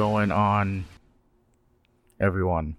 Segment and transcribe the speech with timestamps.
[0.00, 0.86] Going on,
[2.18, 2.76] everyone?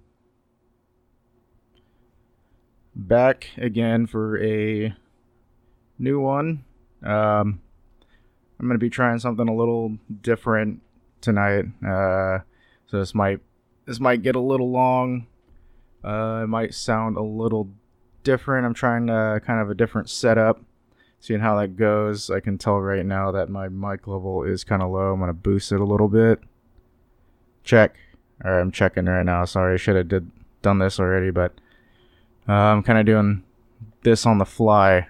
[2.95, 4.95] Back again for a
[6.00, 6.63] new one.
[7.03, 7.62] Um,
[8.59, 10.81] I'm going to be trying something a little different
[11.22, 11.66] tonight.
[11.88, 12.40] Uh,
[12.88, 13.40] so this might
[13.85, 15.28] this might get a little long.
[16.03, 17.69] Uh, it might sound a little
[18.23, 18.66] different.
[18.66, 20.59] I'm trying to kind of a different setup
[21.19, 22.31] seeing how that goes.
[22.31, 25.13] I can tell right now that my mic level is kind of low.
[25.13, 26.41] I'm gonna boost it a little bit.
[27.63, 27.95] Check.
[28.44, 29.45] Right, I'm checking right now.
[29.45, 31.53] Sorry, I should have did done this already, but
[32.47, 33.44] uh, I'm kind of doing
[34.03, 35.07] this on the fly.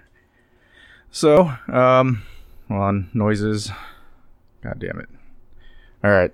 [1.10, 2.22] So, um,
[2.70, 3.70] on, noises.
[4.62, 5.08] God damn it.
[6.04, 6.32] All right.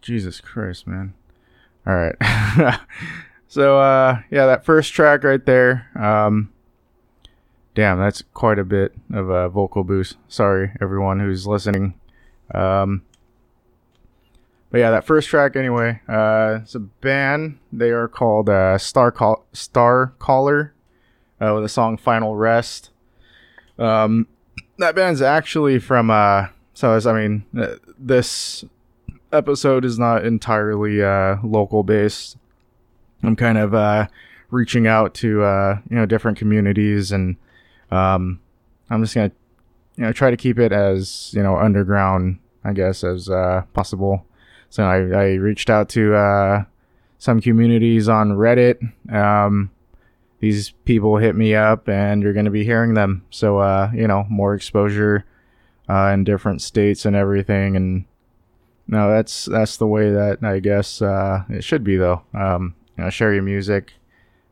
[0.00, 1.14] Jesus Christ, man.
[1.86, 2.80] All right.
[3.56, 5.88] So uh, yeah, that first track right there.
[5.98, 6.52] Um,
[7.74, 10.16] damn, that's quite a bit of a vocal boost.
[10.28, 11.94] Sorry, everyone who's listening.
[12.54, 13.02] Um,
[14.70, 16.00] but yeah, that first track anyway.
[16.08, 17.58] Uh, it's a band.
[17.72, 20.74] They are called uh, Star Call- Star Caller
[21.40, 22.90] uh, with the song "Final Rest."
[23.78, 24.26] Um,
[24.78, 26.10] that band's actually from.
[26.10, 28.64] Uh, so as I mean, uh, this
[29.32, 32.36] episode is not entirely uh, local based.
[33.22, 34.08] I'm kind of uh,
[34.50, 37.36] reaching out to uh, you know different communities, and
[37.90, 38.40] um,
[38.90, 39.32] I'm just gonna
[39.96, 44.26] you know try to keep it as you know underground, I guess, as uh, possible.
[44.68, 46.64] So I, I reached out to uh,
[47.18, 48.78] some communities on Reddit.
[49.12, 49.70] Um,
[50.40, 53.24] these people hit me up, and you're going to be hearing them.
[53.30, 55.24] So uh, you know more exposure
[55.88, 58.04] uh, in different states and everything, and
[58.86, 62.22] no, that's that's the way that I guess uh, it should be though.
[62.34, 63.94] Um, you know, share your music,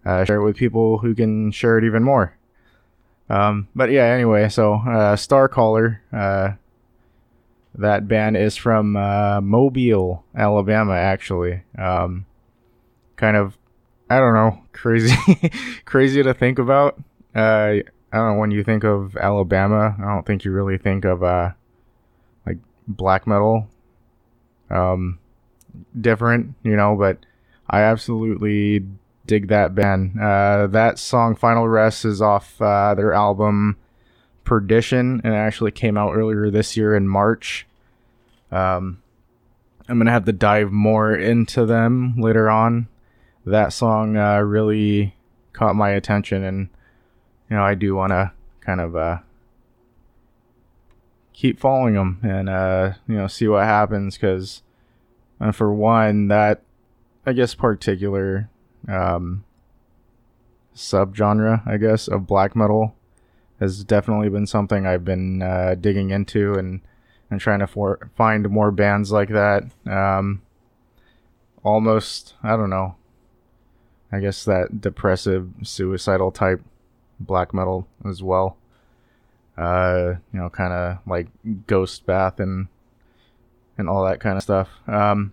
[0.05, 2.37] uh, share it with people who can share it even more.
[3.29, 6.53] Um, but yeah, anyway, so uh, Star Caller, uh,
[7.77, 11.63] that band is from uh, Mobile, Alabama, actually.
[11.79, 12.27] Um,
[13.17, 13.57] kind of,
[14.11, 15.17] I don't know, crazy,
[15.85, 16.99] crazy to think about.
[17.35, 17.81] Uh,
[18.13, 21.23] I don't know when you think of Alabama, I don't think you really think of
[21.23, 21.51] uh,
[22.47, 23.69] like black metal.
[24.71, 25.19] Um,
[26.01, 27.19] different, you know, but
[27.69, 28.87] I absolutely
[29.27, 30.21] dig that band.
[30.21, 33.77] Uh, that song, Final Rest, is off uh, their album
[34.45, 37.67] Perdition, and it actually came out earlier this year in March.
[38.53, 39.03] Um,
[39.89, 42.89] I'm gonna have to dive more into them later on.
[43.47, 45.15] That song uh, really
[45.55, 46.69] caught my attention, and
[47.49, 49.19] you know I do want to kind of uh,
[51.33, 54.63] keep following them and uh, you know see what happens because
[55.41, 56.61] uh, for one that
[57.27, 58.51] I guess, particular
[58.89, 59.45] um,
[60.75, 62.95] subgenre, I guess, of black metal
[63.61, 66.81] has definitely been something I've been uh, digging into and
[67.31, 69.65] and trying to for- find more bands like that.
[69.87, 70.43] Um,
[71.63, 72.97] almost, I don't know.
[74.13, 76.61] I guess that depressive, suicidal type
[77.19, 78.57] black metal as well.
[79.57, 81.29] Uh, you know, kind of like
[81.67, 82.69] Ghost Bath and
[83.77, 84.69] and all that kind of stuff.
[84.87, 85.33] Um,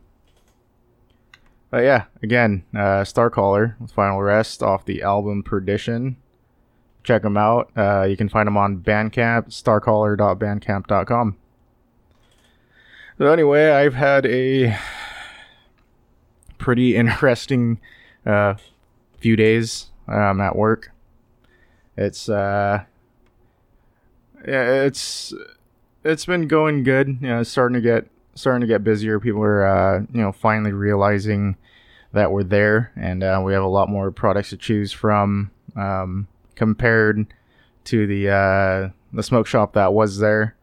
[1.71, 6.17] but yeah, again, uh, Starcaller with Final Rest off the album Perdition.
[7.03, 7.71] Check them out.
[7.75, 11.37] Uh, you can find them on Bandcamp, starcaller.bandcamp.com.
[13.17, 14.77] So anyway, I've had a
[16.57, 17.79] pretty interesting
[18.25, 18.55] uh,
[19.17, 20.91] few days um, at work.
[21.95, 22.83] It's uh,
[24.45, 25.33] yeah, it's
[26.03, 27.19] it's been going good.
[27.21, 29.19] You know, it's starting to get starting to get busier.
[29.19, 31.57] People are, uh, you know, finally realizing
[32.13, 36.27] that we're there, and uh, we have a lot more products to choose from um,
[36.55, 37.25] compared
[37.85, 40.55] to the uh, the smoke shop that was there.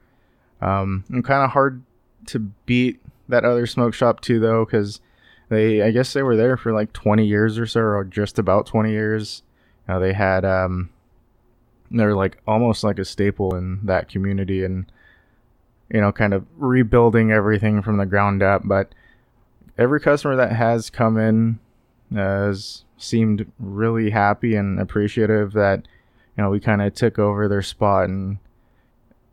[0.61, 1.83] Um, and kind of hard
[2.27, 5.01] to beat that other smoke shop too, though, because
[5.49, 8.67] they, I guess, they were there for like 20 years or so, or just about
[8.67, 9.43] 20 years.
[9.89, 10.91] You they had, um,
[11.91, 14.91] they're like almost like a staple in that community, and
[15.91, 18.63] you know, kind of rebuilding everything from the ground up.
[18.65, 18.95] But
[19.77, 21.59] every customer that has come in
[22.15, 25.87] has seemed really happy and appreciative that
[26.37, 28.39] you know we kind of took over their spot and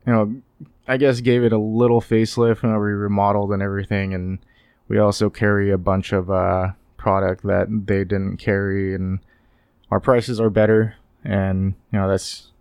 [0.06, 0.42] you know
[0.88, 4.14] I guess gave it a little facelift and we remodeled and everything.
[4.14, 4.40] And
[4.88, 8.94] we also carry a bunch of uh, product that they didn't carry.
[8.94, 9.20] And
[9.90, 10.96] our prices are better.
[11.24, 12.52] And you know that's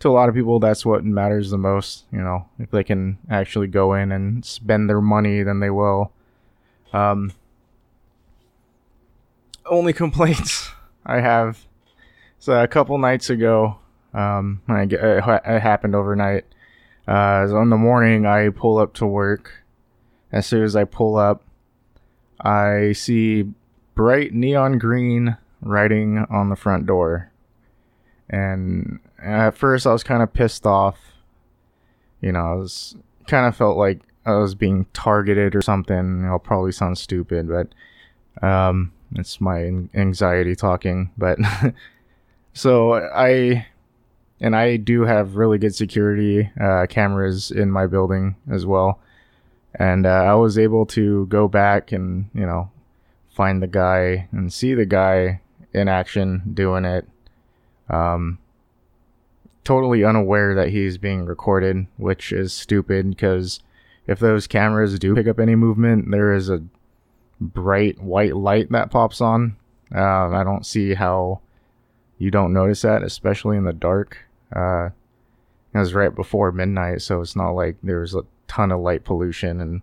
[0.00, 3.18] to a lot of people that's what matters the most you know if they can
[3.30, 6.12] actually go in and spend their money then they will
[6.92, 7.32] um
[9.66, 10.70] only complaints
[11.06, 11.66] i have
[12.38, 13.76] so a couple nights ago
[14.12, 16.44] um I it happened overnight
[17.08, 19.64] Uh, so in the morning, I pull up to work.
[20.30, 21.42] As soon as I pull up,
[22.40, 23.50] I see
[23.96, 27.32] bright neon green writing on the front door.
[28.28, 30.98] And at first, I was kind of pissed off.
[32.20, 32.96] You know, I was
[33.26, 36.24] kind of felt like I was being targeted or something.
[36.26, 41.10] I'll probably sound stupid, but um, it's my anxiety talking.
[41.16, 41.38] But
[42.52, 43.66] so I
[44.40, 49.00] and I do have really good security uh, cameras in my building as well.
[49.74, 52.70] And uh, I was able to go back and you know
[53.30, 55.40] find the guy and see the guy
[55.72, 57.08] in action doing it.
[57.88, 58.38] Um,
[59.64, 63.60] totally unaware that he's being recorded, which is stupid because
[64.06, 66.62] if those cameras do pick up any movement, there is a
[67.40, 69.56] bright white light that pops on.
[69.94, 71.40] Uh, I don't see how
[72.18, 74.18] you don't notice that, especially in the dark.
[74.54, 74.90] Uh,
[75.72, 79.04] it was right before midnight, so it's not like there was a ton of light
[79.04, 79.80] pollution and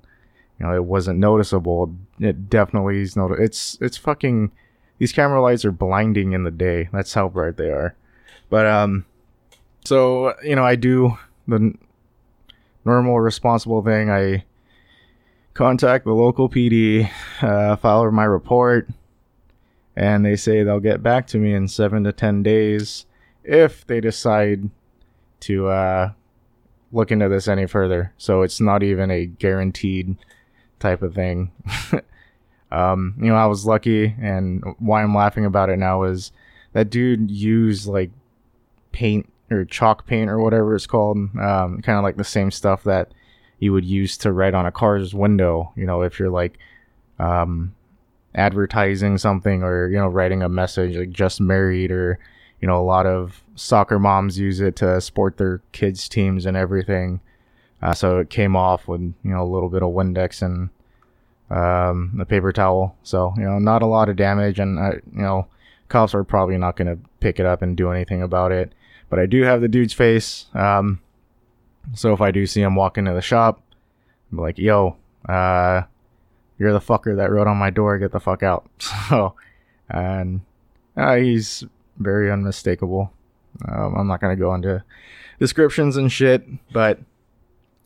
[0.60, 1.96] you know it wasn't noticeable.
[2.20, 3.32] It definitely is not.
[3.32, 4.52] It's it's fucking.
[5.00, 6.90] These camera lights are blinding in the day.
[6.92, 7.96] That's how bright they are.
[8.50, 9.06] But um,
[9.88, 11.18] so you know I do
[11.48, 11.74] the
[12.84, 14.10] normal responsible thing.
[14.10, 14.44] I
[15.54, 17.10] contact the local PD,
[17.42, 18.90] uh, file my report,
[19.96, 23.06] and they say they'll get back to me in seven to ten days
[23.46, 24.70] if they decide
[25.40, 26.12] to uh,
[26.92, 28.12] look into this any further.
[28.18, 30.18] So it's not even a guaranteed
[30.80, 31.52] type of thing.
[32.72, 36.34] um, you know, I was lucky, and why I'm laughing about it now is
[36.74, 38.12] that dude used like
[38.92, 42.84] paint or chalk paint or whatever it's called, um, kind of like the same stuff
[42.84, 43.12] that
[43.60, 45.72] you would use to write on a car's window.
[45.76, 46.58] You know, if you're like
[47.20, 47.74] um,
[48.36, 52.20] advertising something or you know writing a message like just married or
[52.62, 56.56] you know a lot of soccer moms use it to support their kids teams and
[56.56, 57.20] everything.
[57.82, 60.70] Uh, so it came off with you know a little bit of Windex and
[61.50, 62.96] um, the paper towel.
[63.04, 65.48] So you know not a lot of damage, and I, you know
[65.90, 68.74] cops are probably not going to pick it up and do anything about it.
[69.10, 70.48] But I do have the dude's face.
[70.54, 71.02] Um,
[71.94, 73.62] so if I do see him walk into the shop,
[74.32, 74.98] I'm like, yo,
[75.28, 75.84] uh,
[76.58, 78.70] you're the fucker that wrote on my door, get the fuck out.
[79.10, 79.36] So,
[79.90, 80.42] and
[80.98, 81.64] uh, he's
[81.98, 83.14] very unmistakable.
[83.66, 84.84] Um, I'm not to go into
[85.40, 87.00] descriptions and shit, but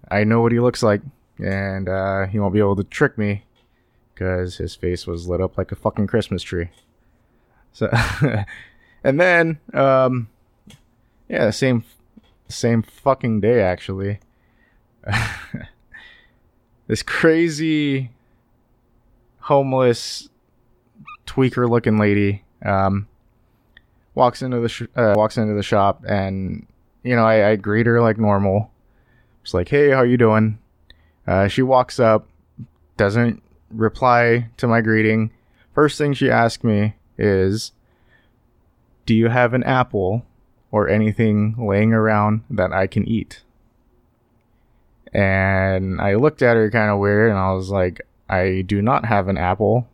[0.09, 1.01] I know what he looks like,
[1.37, 3.43] and uh, he won't be able to trick me
[4.13, 6.69] because his face was lit up like a fucking Christmas tree.
[7.73, 7.89] So,
[9.03, 10.27] and then, um,
[11.31, 11.85] yeah, same,
[12.49, 14.19] same fucking day actually.
[16.87, 18.11] this crazy,
[19.39, 20.27] homeless,
[21.25, 23.07] tweaker-looking lady um,
[24.13, 26.67] walks into the sh- uh, walks into the shop, and
[27.03, 28.69] you know, I, I greet her like normal.
[29.43, 30.59] Just like, hey, how you doing?
[31.25, 32.27] Uh, she walks up,
[32.97, 35.31] doesn't reply to my greeting.
[35.73, 37.71] First thing she asks me is,
[39.05, 40.25] "Do you have an apple?"
[40.71, 43.41] Or anything laying around that I can eat.
[45.13, 49.05] And I looked at her kind of weird and I was like, I do not
[49.05, 49.87] have an apple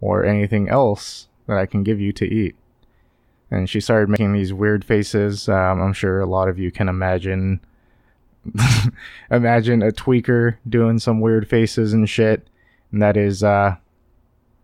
[0.00, 2.56] or anything else that I can give you to eat.
[3.50, 5.48] And she started making these weird faces.
[5.48, 7.60] Um, I'm sure a lot of you can imagine
[9.30, 12.46] imagine a tweaker doing some weird faces and shit.
[12.92, 13.76] And that is uh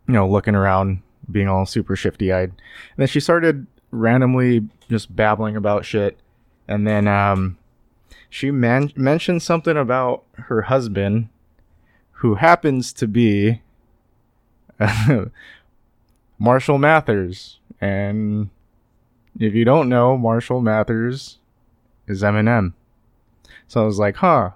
[0.07, 2.51] you know, looking around, being all super shifty eyed.
[2.51, 6.19] And then she started randomly just babbling about shit,
[6.69, 7.59] and then um,
[8.29, 11.29] she man- mentioned something about her husband,
[12.19, 13.63] who happens to be
[16.39, 18.51] Marshall Mathers, and
[19.39, 21.39] if you don't know, Marshall Mathers
[22.07, 22.73] is Eminem.
[23.67, 24.51] So I was like, huh,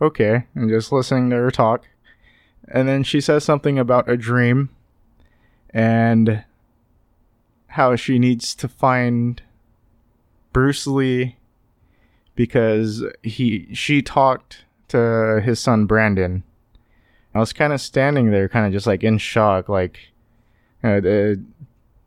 [0.00, 1.86] okay, and just listening to her talk.
[2.68, 4.70] And then she says something about a dream,
[5.70, 6.44] and
[7.68, 9.42] how she needs to find
[10.52, 11.36] Bruce Lee
[12.34, 16.42] because he she talked to his son Brandon.
[17.34, 20.00] I was kind of standing there, kind of just like in shock, like,
[20.82, 21.34] uh, uh,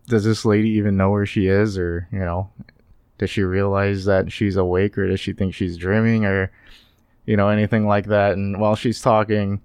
[0.07, 2.50] does this lady even know where she is, or you know,
[3.17, 6.51] does she realize that she's awake, or does she think she's dreaming, or
[7.25, 8.33] you know, anything like that?
[8.33, 9.62] And while she's talking,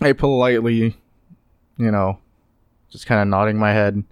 [0.00, 0.96] I politely,
[1.76, 2.18] you know,
[2.90, 4.04] just kind of nodding my head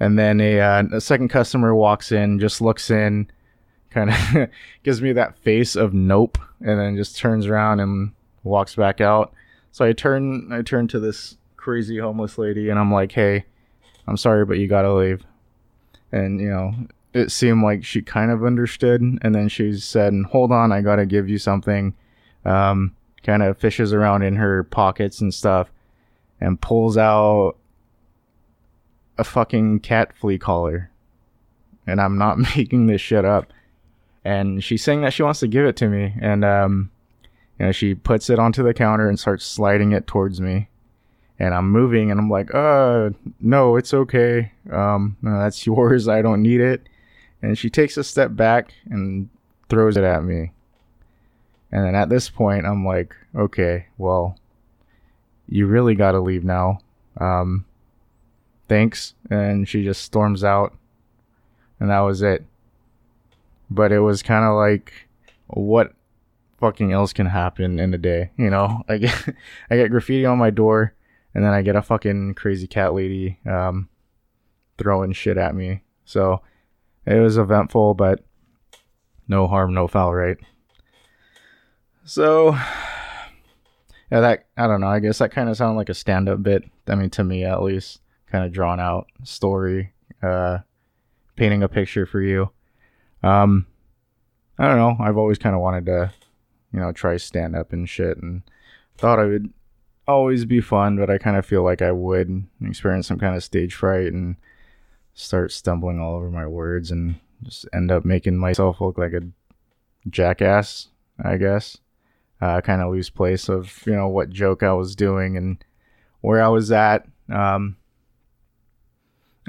[0.00, 3.30] and then a, uh, a second customer walks in, just looks in,
[3.90, 4.48] kind of
[4.82, 9.32] gives me that face of nope, and then just turns around and walks back out.
[9.72, 13.44] So I turn I turn to this crazy homeless lady and I'm like, "Hey,
[14.08, 15.24] I'm sorry, but you gotta leave."
[16.10, 16.74] And you know,
[17.12, 21.06] it seemed like she kind of understood, and then she said, "Hold on, I gotta
[21.06, 21.94] give you something."
[22.44, 25.70] Um, kind of fishes around in her pockets and stuff,
[26.40, 27.56] and pulls out
[29.20, 30.90] a fucking cat flea collar.
[31.86, 33.52] And I'm not making this shit up.
[34.24, 36.90] And she's saying that she wants to give it to me, and um,
[37.58, 40.68] you know, she puts it onto the counter and starts sliding it towards me
[41.40, 43.10] and I'm moving and I'm like, uh,
[43.40, 44.52] no, it's okay.
[44.70, 46.06] Um, no, that's yours.
[46.06, 46.86] I don't need it.
[47.42, 49.30] And she takes a step back and
[49.70, 50.52] throws it at me.
[51.72, 54.36] And then at this point, I'm like, okay, well,
[55.48, 56.80] you really got to leave now.
[57.18, 57.64] Um,
[58.70, 59.14] thanks.
[59.28, 60.72] And she just storms out.
[61.80, 62.44] And that was it.
[63.68, 64.92] But it was kind of like,
[65.48, 65.92] what
[66.60, 68.30] fucking else can happen in a day?
[68.36, 69.28] You know, I get,
[69.70, 70.94] I get graffiti on my door
[71.34, 73.88] and then I get a fucking crazy cat lady um,
[74.78, 75.82] throwing shit at me.
[76.04, 76.40] So
[77.06, 78.24] it was eventful, but
[79.26, 80.38] no harm, no foul, right?
[82.04, 82.52] So
[84.12, 84.88] yeah, that I don't know.
[84.88, 86.64] I guess that kind of sounded like a stand-up bit.
[86.86, 88.00] I mean, to me at least,
[88.30, 90.58] kind of drawn out story, uh,
[91.36, 92.50] painting a picture for you.
[93.22, 93.66] Um,
[94.58, 94.96] I don't know.
[95.04, 96.12] I've always kind of wanted to,
[96.72, 98.42] you know, try stand up and shit, and
[98.96, 99.52] thought I would
[100.06, 103.44] always be fun, but I kind of feel like I would experience some kind of
[103.44, 104.36] stage fright and
[105.14, 109.22] start stumbling all over my words and just end up making myself look like a
[110.08, 110.88] jackass,
[111.22, 111.78] I guess.
[112.40, 115.62] Uh, kind of lose place of, you know, what joke I was doing and
[116.22, 117.06] where I was at.
[117.30, 117.76] Um,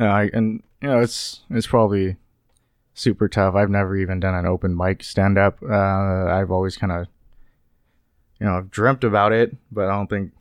[0.06, 2.18] I, and, you know, it's, it's probably
[2.94, 3.56] super tough.
[3.56, 5.60] I've never even done an open mic stand up.
[5.62, 7.08] Uh, I've always kind of,
[8.40, 10.32] you know, I've dreamt about it, but I don't think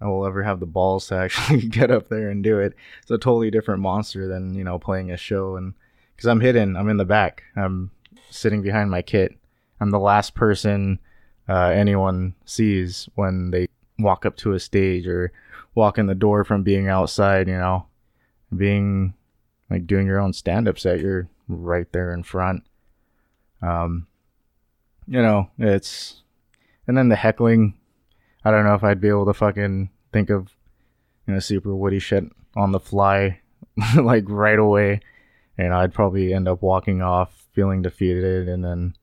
[0.00, 2.74] I will ever have the balls to actually get up there and do it.
[3.02, 5.74] It's a totally different monster than you know playing a show, and
[6.14, 7.90] because I'm hidden, I'm in the back, I'm
[8.30, 9.36] sitting behind my kit.
[9.80, 10.98] I'm the last person
[11.48, 15.32] uh, anyone sees when they walk up to a stage or
[15.74, 17.48] walk in the door from being outside.
[17.48, 17.86] You know,
[18.54, 19.14] being
[19.70, 22.64] like doing your own stand-up set, you're right there in front.
[23.62, 24.06] Um,
[25.06, 26.22] you know, it's
[26.86, 27.74] and then the heckling
[28.46, 30.52] I don't know if I'd be able to fucking think of
[31.26, 32.24] you know super witty shit
[32.54, 33.40] on the fly
[33.96, 35.00] like right away.
[35.58, 38.94] And I'd probably end up walking off feeling defeated and then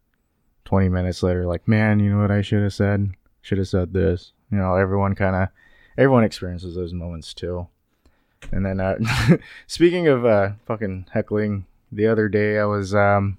[0.63, 3.12] 20 minutes later like, "Man, you know what I should have said?
[3.41, 5.50] Should have said this." You know, everyone kind of
[5.97, 7.67] everyone experiences those moments too.
[8.51, 8.97] And then uh
[9.67, 13.38] speaking of uh fucking heckling, the other day I was um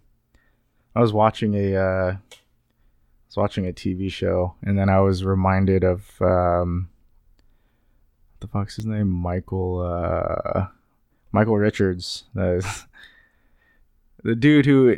[0.94, 2.16] I was watching a uh
[3.34, 6.88] was watching a TV show, and then I was reminded of um,
[8.32, 9.08] what the fuck's his name?
[9.08, 10.66] Michael uh,
[11.32, 12.64] Michael Richards, the
[14.38, 14.96] dude who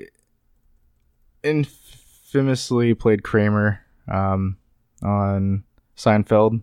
[1.43, 4.59] infamously played Kramer um,
[5.03, 5.65] on
[5.97, 6.61] Seinfeld,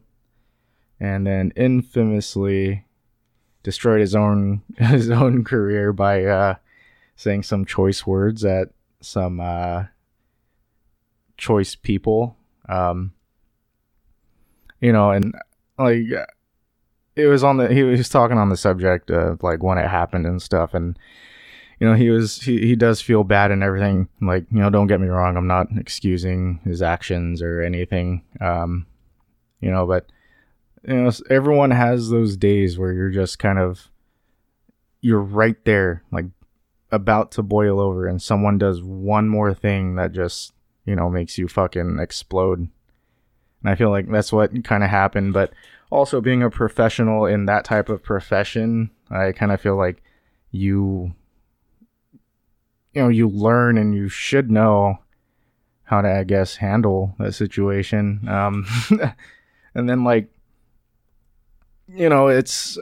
[1.00, 2.86] and then infamously
[3.64, 6.56] destroyed his own his own career by uh,
[7.16, 8.70] saying some choice words at
[9.02, 9.86] some uh,
[11.38, 12.38] choice people.
[12.70, 13.14] Um,
[14.80, 15.34] you know, and
[15.78, 16.04] like
[17.16, 20.26] it was on the he was talking on the subject of like when it happened
[20.26, 20.98] and stuff, and
[21.80, 24.10] you know he was he he does feel bad and everything.
[24.22, 28.24] Like you know, don't get me wrong, I'm not excusing his actions or anything.
[28.42, 28.88] Um,
[29.62, 30.08] you know, but
[30.88, 33.90] you know, everyone has those days where you're just kind of
[35.02, 36.26] you're right there, like
[36.92, 40.54] about to boil over, and someone does one more thing that just
[40.86, 42.60] you know, makes you fucking explode.
[42.60, 42.70] And
[43.72, 45.34] I feel like that's what kind of happened.
[45.34, 45.54] But
[45.90, 50.04] also being a professional in that type of profession, I kind of feel like
[50.52, 51.14] you,
[52.94, 55.00] you know, you learn and you should know
[55.84, 58.28] how to, I guess, handle that situation.
[58.28, 58.66] Um,
[59.76, 60.30] and then like,
[61.88, 62.78] you know, it's,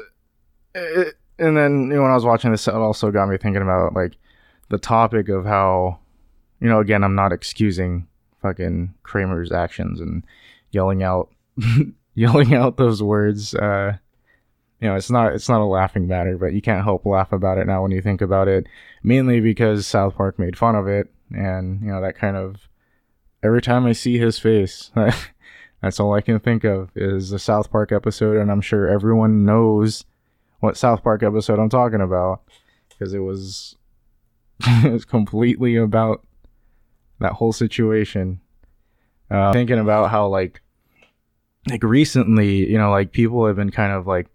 [0.75, 3.61] it, and then you know, when I was watching this, it also got me thinking
[3.61, 4.17] about like
[4.69, 5.99] the topic of how
[6.61, 8.07] you know, again, I'm not excusing
[8.41, 10.23] fucking Kramer's actions and
[10.69, 11.29] yelling out,
[12.13, 13.55] yelling out those words.
[13.55, 13.97] Uh,
[14.79, 17.57] you know, it's not it's not a laughing matter, but you can't help laugh about
[17.57, 18.67] it now when you think about it.
[19.03, 22.67] Mainly because South Park made fun of it, and you know that kind of
[23.43, 24.91] every time I see his face,
[25.81, 29.45] that's all I can think of is the South Park episode, and I'm sure everyone
[29.45, 30.05] knows
[30.59, 32.41] what South Park episode I'm talking about
[32.89, 33.75] because it was
[34.65, 36.25] it was completely about
[37.19, 38.41] that whole situation.
[39.29, 40.61] Uh, thinking about how like
[41.69, 44.27] like recently, you know, like people have been kind of like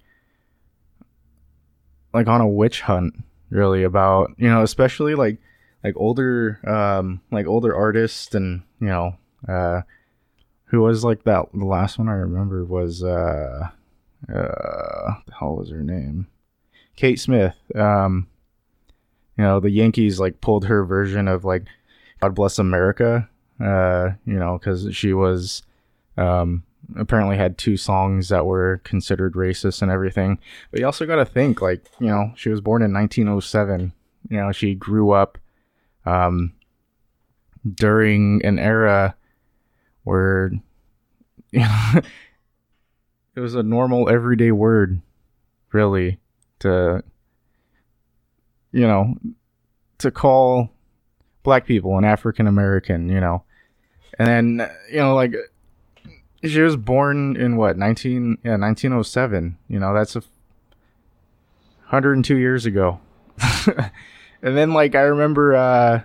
[2.12, 3.14] like on a witch hunt
[3.50, 5.38] really about you know especially like
[5.84, 9.14] like older um like older artists and you know
[9.48, 9.82] uh
[10.66, 13.68] who was like that the last one i remember was uh
[14.28, 16.26] uh the hell was her name?
[16.96, 17.56] Kate smith.
[17.74, 18.26] Um
[19.36, 21.64] you know the yankees like pulled her version of like
[22.20, 23.28] god bless america
[23.60, 25.62] uh you know because she was
[26.16, 26.62] um
[26.96, 30.38] apparently had two songs that were considered racist and everything.
[30.70, 33.92] But you also got to think like you know she was born in 1907
[34.30, 35.38] you know she grew up
[36.04, 36.52] um
[37.74, 39.16] during an era
[40.06, 42.00] know
[43.34, 45.00] it was a normal everyday word
[45.72, 46.18] really
[46.58, 47.02] to
[48.72, 49.14] you know
[49.98, 50.70] to call
[51.42, 53.42] black people and african american you know.
[54.18, 55.34] And then you know like
[56.42, 60.20] she was born in what 19 yeah 1907 you know that's a
[61.90, 63.00] 102 years ago.
[64.42, 66.02] And then like i remember uh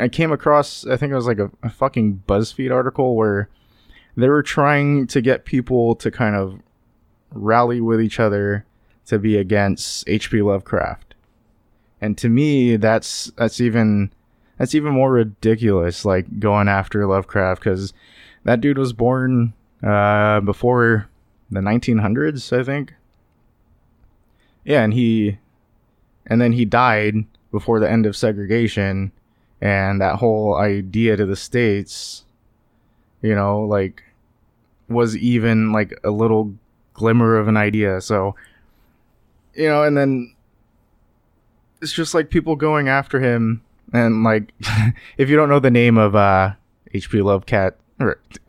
[0.00, 3.48] i came across i think it was like a, a fucking buzzfeed article where
[4.16, 6.60] they were trying to get people to kind of
[7.32, 8.64] rally with each other
[9.06, 11.14] to be against hp lovecraft
[12.00, 14.10] and to me that's that's even
[14.56, 17.92] that's even more ridiculous like going after lovecraft because
[18.44, 21.08] that dude was born uh, before
[21.50, 22.94] the 1900s, I think.
[24.64, 25.38] Yeah, and he,
[26.26, 27.14] and then he died
[27.50, 29.12] before the end of segregation,
[29.60, 32.24] and that whole idea to the states,
[33.22, 34.02] you know, like,
[34.88, 36.54] was even like a little
[36.94, 38.00] glimmer of an idea.
[38.00, 38.34] So,
[39.54, 40.34] you know, and then
[41.82, 44.52] it's just like people going after him, and like,
[45.18, 46.52] if you don't know the name of uh,
[46.94, 47.18] H.P.
[47.18, 48.20] Lovecat or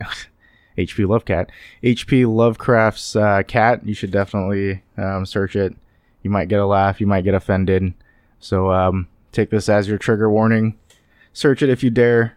[0.78, 1.48] HP Lovecat,
[1.82, 3.86] HP Lovecraft's uh, cat.
[3.86, 5.74] You should definitely um, search it.
[6.22, 7.00] You might get a laugh.
[7.00, 7.94] You might get offended.
[8.40, 10.78] So um, take this as your trigger warning.
[11.32, 12.36] Search it if you dare.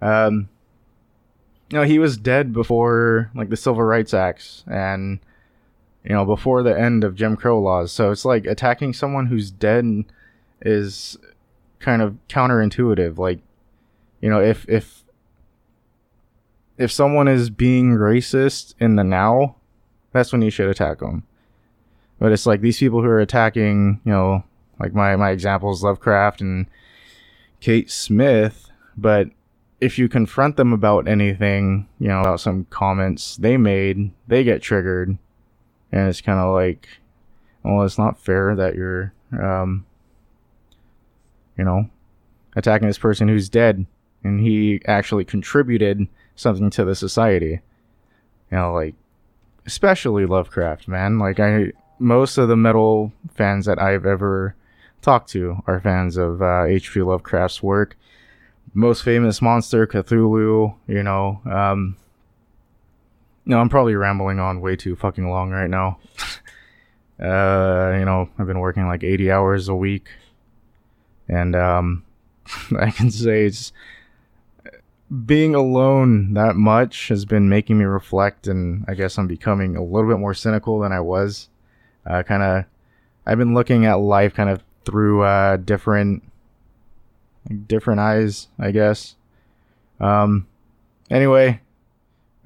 [0.00, 0.48] Um,
[1.72, 5.20] know, he was dead before like the Civil Rights Acts and
[6.04, 7.92] you know before the end of Jim Crow laws.
[7.92, 10.04] So it's like attacking someone who's dead
[10.62, 11.16] is
[11.78, 13.18] kind of counterintuitive.
[13.18, 13.40] Like
[14.20, 15.04] you know, if if
[16.76, 19.56] if someone is being racist in the now,
[20.12, 21.24] that's when you should attack them.
[22.18, 24.44] But it's like these people who are attacking, you know,
[24.78, 26.66] like my my examples Lovecraft and
[27.60, 29.30] Kate Smith, but
[29.80, 34.62] if you confront them about anything, you know, about some comments they made, they get
[34.62, 35.16] triggered.
[35.92, 36.88] And it's kind of like,
[37.62, 39.86] well, it's not fair that you're, um,
[41.56, 41.88] you know,
[42.56, 43.86] attacking this person who's dead
[44.22, 47.60] and he actually contributed something to the society.
[48.50, 48.94] You know, like
[49.66, 51.18] especially Lovecraft, man.
[51.18, 54.54] Like I most of the metal fans that I've ever
[55.02, 57.02] talked to are fans of uh, H.P.
[57.02, 57.96] Lovecraft's work.
[58.74, 60.74] Most famous monster, Cthulhu.
[60.86, 61.96] You know, um,
[63.44, 65.98] no, I'm probably rambling on way too fucking long right now.
[67.20, 70.08] uh, you know, I've been working like 80 hours a week,
[71.28, 72.04] and um,
[72.78, 73.72] I can say it's
[75.26, 79.82] being alone that much has been making me reflect, and I guess I'm becoming a
[79.82, 81.48] little bit more cynical than I was.
[82.06, 82.64] Uh, kind of,
[83.26, 86.22] I've been looking at life kind of through uh, different,
[87.66, 89.16] different eyes, I guess.
[90.00, 90.46] Um,
[91.10, 91.60] anyway,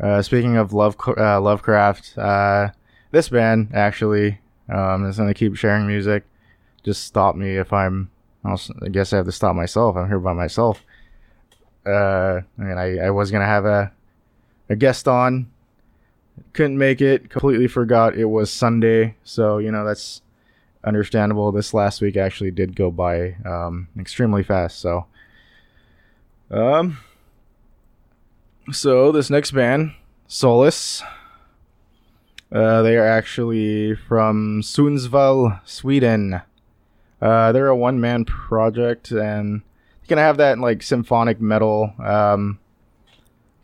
[0.01, 2.69] uh, speaking of love, uh, Lovecraft, uh,
[3.11, 6.25] this band actually um, is gonna keep sharing music.
[6.85, 8.11] Just stop me if I'm.
[8.45, 9.97] I guess I have to stop myself.
[9.97, 10.85] I'm here by myself
[11.87, 13.93] uh, I mean, I, I was gonna have a
[14.69, 15.51] a guest on,
[16.53, 17.29] couldn't make it.
[17.29, 20.23] Completely forgot it was Sunday, so you know that's
[20.85, 21.53] understandable.
[21.53, 24.79] This last week actually did go by um, extremely fast.
[24.79, 25.07] So,
[26.51, 26.99] um,
[28.73, 29.93] so this next band,
[30.27, 31.03] Solace.
[32.53, 36.41] Uh, they are actually from Sundsvall, Sweden.
[37.21, 39.63] Uh, they're a one man project and
[40.07, 42.59] they're gonna have that like symphonic metal um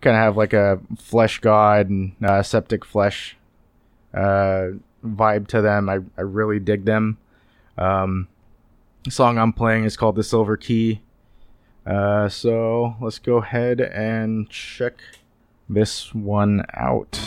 [0.01, 3.35] kind of have like a Fleshgod and uh, Septicflesh
[4.15, 5.89] uh vibe to them.
[5.89, 7.19] I, I really dig them.
[7.79, 8.29] Um
[9.05, 11.01] the song i'm playing is called the silver key.
[11.87, 15.01] Uh so let's go ahead and check
[15.69, 17.19] this one out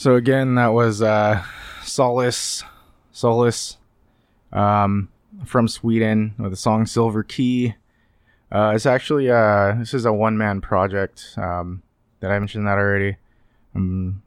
[0.00, 1.44] So again, that was uh,
[1.82, 2.64] Solace,
[3.12, 3.76] Solace,
[4.50, 5.10] um,
[5.44, 7.74] from Sweden with the song "Silver Key."
[8.50, 11.34] Uh, it's actually uh, this is a one man project.
[11.36, 11.82] Um,
[12.22, 13.18] did I mention that already?
[13.74, 14.22] I'm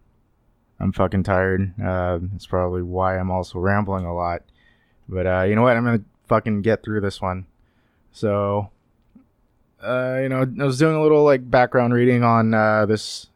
[0.80, 1.74] I'm fucking tired.
[1.84, 4.44] Uh, that's probably why I'm also rambling a lot.
[5.10, 5.76] But uh, you know what?
[5.76, 7.48] I'm gonna fucking get through this one.
[8.12, 8.70] So,
[9.82, 13.32] uh, you know, I was doing a little like background reading on uh, this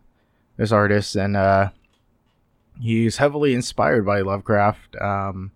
[0.58, 1.72] this artist, and uh,
[2.80, 5.52] he's heavily inspired by Lovecraft um,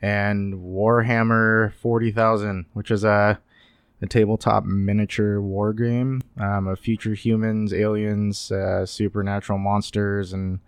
[0.00, 3.40] and Warhammer Forty Thousand, which is a
[4.02, 10.60] a tabletop miniature war game um, of future humans, aliens, uh, supernatural monsters, and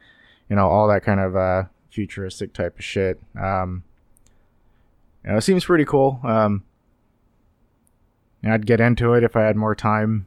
[0.49, 3.21] you know all that kind of uh, futuristic type of shit.
[3.41, 3.85] Um,
[5.25, 6.21] you know, it seems pretty cool.
[6.25, 6.65] Um,
[8.45, 10.27] I'd get into it if I had more time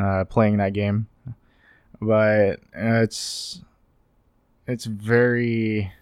[0.00, 1.08] uh, playing that game,
[2.00, 3.62] but it's
[4.66, 5.92] it's very.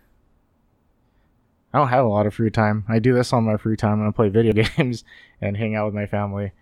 [1.75, 2.85] I don't have a lot of free time.
[2.89, 5.05] I do this on my free time when I play video games
[5.41, 6.53] and hang out with my family.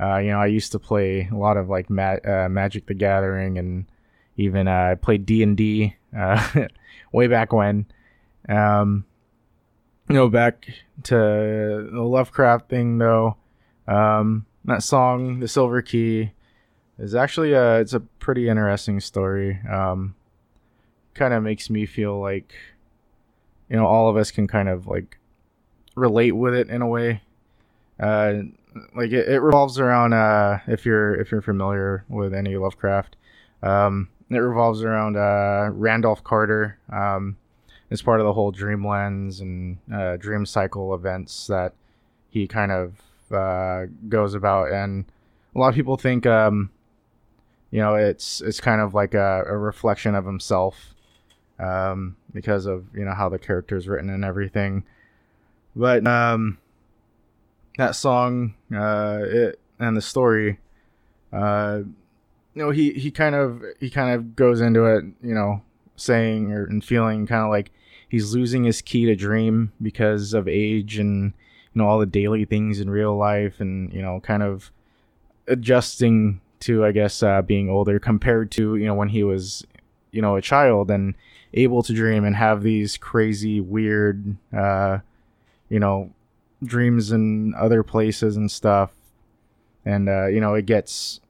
[0.00, 2.94] Uh, you know, I used to play a lot of like Ma- uh, Magic the
[2.94, 3.86] Gathering and
[4.36, 6.66] even uh, I played D and D uh,
[7.12, 7.86] way back when.
[8.48, 9.04] Um,
[10.08, 10.66] you know, back
[11.04, 11.14] to
[11.92, 13.36] the Lovecraft thing though.
[13.86, 16.32] Um, that song, "The Silver Key,"
[16.98, 19.58] is actually a it's a pretty interesting story.
[19.70, 20.14] Um,
[21.18, 22.54] kind of makes me feel like
[23.68, 25.18] you know all of us can kind of like
[25.94, 27.22] relate with it in a way.
[28.00, 28.34] Uh,
[28.94, 33.16] like it, it revolves around uh, if you're if you're familiar with any Lovecraft.
[33.62, 36.78] Um, it revolves around uh, Randolph Carter.
[36.92, 37.36] Um,
[37.90, 41.72] it's part of the whole Dreamlands and uh, Dream Cycle events that
[42.28, 43.00] he kind of
[43.32, 45.06] uh, goes about, and
[45.54, 46.70] a lot of people think, um,
[47.70, 50.94] you know, it's it's kind of like a, a reflection of himself
[51.58, 54.84] um, because of you know how the character is written and everything.
[55.74, 56.58] But um,
[57.76, 60.58] that song, uh, it and the story,
[61.32, 61.80] uh,
[62.54, 65.62] you know, he he kind of he kind of goes into it, you know,
[65.96, 67.70] saying or and feeling kind of like
[68.08, 71.32] he's losing his key to dream because of age and
[71.72, 74.70] you know all the daily things in real life and you know kind of
[75.46, 79.64] adjusting to I guess uh, being older compared to you know when he was
[80.10, 81.14] you know a child and
[81.54, 84.98] able to dream and have these crazy weird uh,
[85.68, 86.12] you know
[86.62, 88.92] dreams in other places and stuff.
[89.84, 91.20] And uh, you know it gets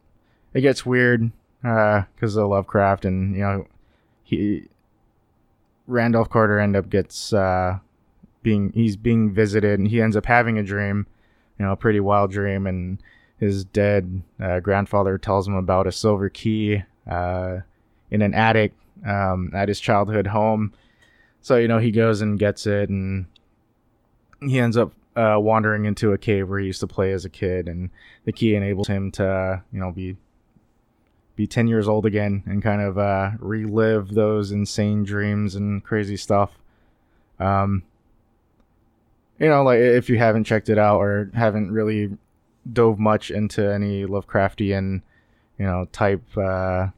[0.55, 1.31] it gets weird
[1.63, 3.67] because uh, of Lovecraft and you know
[4.23, 4.69] he
[5.87, 7.79] Randolph Carter end up gets uh,
[8.43, 11.07] being he's being visited and he ends up having a dream,
[11.59, 12.99] you know, a pretty wild dream, and
[13.39, 17.59] his dead uh, grandfather tells him about a silver key uh,
[18.11, 18.73] in an attic
[19.07, 20.73] um, at his childhood home.
[21.41, 23.27] So you know he goes and gets it, and
[24.41, 27.31] he ends up uh, wandering into a cave where he used to play as a
[27.31, 27.91] kid, and
[28.25, 30.17] the key enables him to you know be
[31.39, 36.17] be 10 years old again and kind of uh, relive those insane dreams and crazy
[36.17, 36.59] stuff.
[37.39, 37.85] Um,
[39.39, 42.11] you know, like if you haven't checked it out or haven't really
[42.73, 45.03] dove much into any Lovecraftian,
[45.59, 46.89] you know, type uh,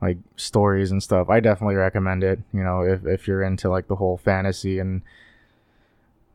[0.00, 2.40] like stories and stuff, I definitely recommend it.
[2.52, 5.02] You know, if if you're into like the whole fantasy and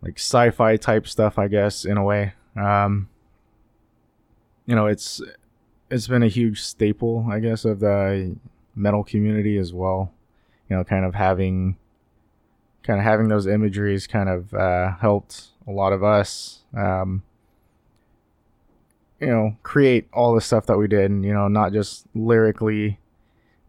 [0.02, 2.34] like sci-fi type stuff, I guess in a way.
[2.56, 3.10] Um,
[4.66, 5.22] you know, it's
[5.90, 8.36] it's been a huge staple, I guess, of the
[8.76, 10.12] metal community as well.
[10.70, 11.78] You know, kind of having
[12.84, 17.24] kind of having those imageries kind of uh, helped a lot of us um,
[19.20, 23.00] you know create all the stuff that we did and you know not just lyrically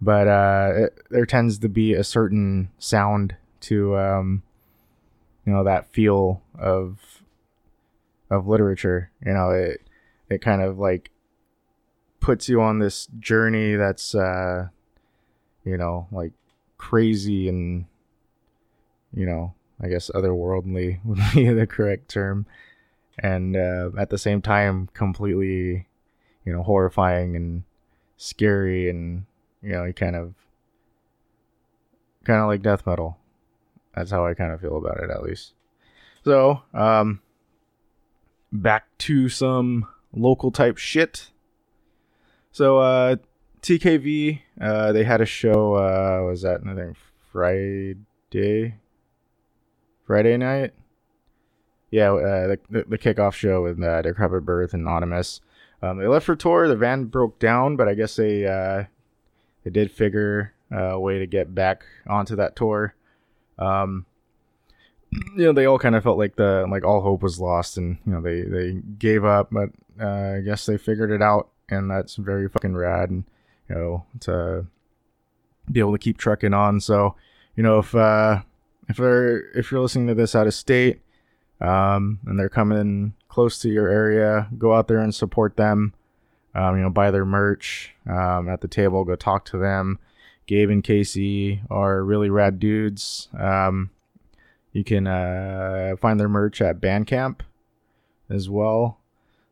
[0.07, 4.45] but uh, it, there tends to be a certain sound to um,
[5.45, 7.25] you know that feel of
[8.31, 9.11] of literature.
[9.25, 9.81] You know it
[10.31, 11.11] it kind of like
[12.21, 14.69] puts you on this journey that's uh
[15.65, 16.33] you know like
[16.79, 17.87] crazy and
[19.15, 22.47] you know i guess otherworldly would be the correct term.
[23.19, 25.89] And uh, at the same time completely
[26.45, 27.65] you know horrifying and
[28.17, 29.25] scary and
[29.67, 30.35] you know he kind of
[32.25, 33.19] kind of like death metal
[33.95, 35.53] that's how i kind of feel about it at least
[36.25, 37.21] so um
[38.53, 41.31] back to some local type shit
[42.57, 43.17] so uh,
[43.61, 45.75] TKV, uh, they had a show.
[45.75, 46.97] Uh, was that I think
[47.31, 48.77] Friday,
[50.07, 50.73] Friday night?
[51.91, 55.43] Yeah, uh, the, the, the kickoff show with uh, Decrepit Birth and Anonymous.
[55.83, 56.67] Um, they left for tour.
[56.67, 58.85] The van broke down, but I guess they uh,
[59.67, 62.95] they did figure a way to get back onto that tour.
[63.59, 64.07] Um,
[65.11, 67.99] you know, they all kind of felt like the like all hope was lost, and
[68.07, 71.91] you know they they gave up, but uh, I guess they figured it out, and
[71.91, 73.25] that's very fucking rad, and
[73.69, 74.67] you know to
[75.73, 76.81] be able to keep trucking on.
[76.81, 77.17] So
[77.57, 78.43] you know if uh,
[78.89, 81.01] if they're if you're listening to this out of state,
[81.61, 85.93] um, and they're coming close to your area, go out there and support them.
[86.57, 89.05] Um, you know, buy their merch um, at the table.
[89.05, 89.99] Go talk to them.
[90.47, 93.29] Gabe and Casey are really rad dudes.
[93.39, 93.91] Um,
[94.73, 97.41] you can uh, find their merch at Bandcamp
[98.31, 98.99] as well.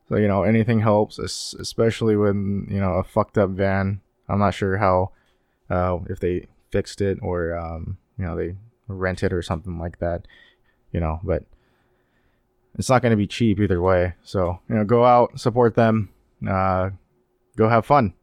[0.08, 4.00] So you know anything helps, especially when you know a fucked up van.
[4.28, 5.10] I'm not sure how
[5.70, 9.98] uh, if they fixed it or um, you know they rent it or something like
[9.98, 10.26] that.
[10.92, 11.44] You know, but
[12.78, 14.14] it's not going to be cheap either way.
[14.22, 16.10] So you know, go out, support them,
[16.48, 16.90] uh,
[17.56, 18.14] go have fun.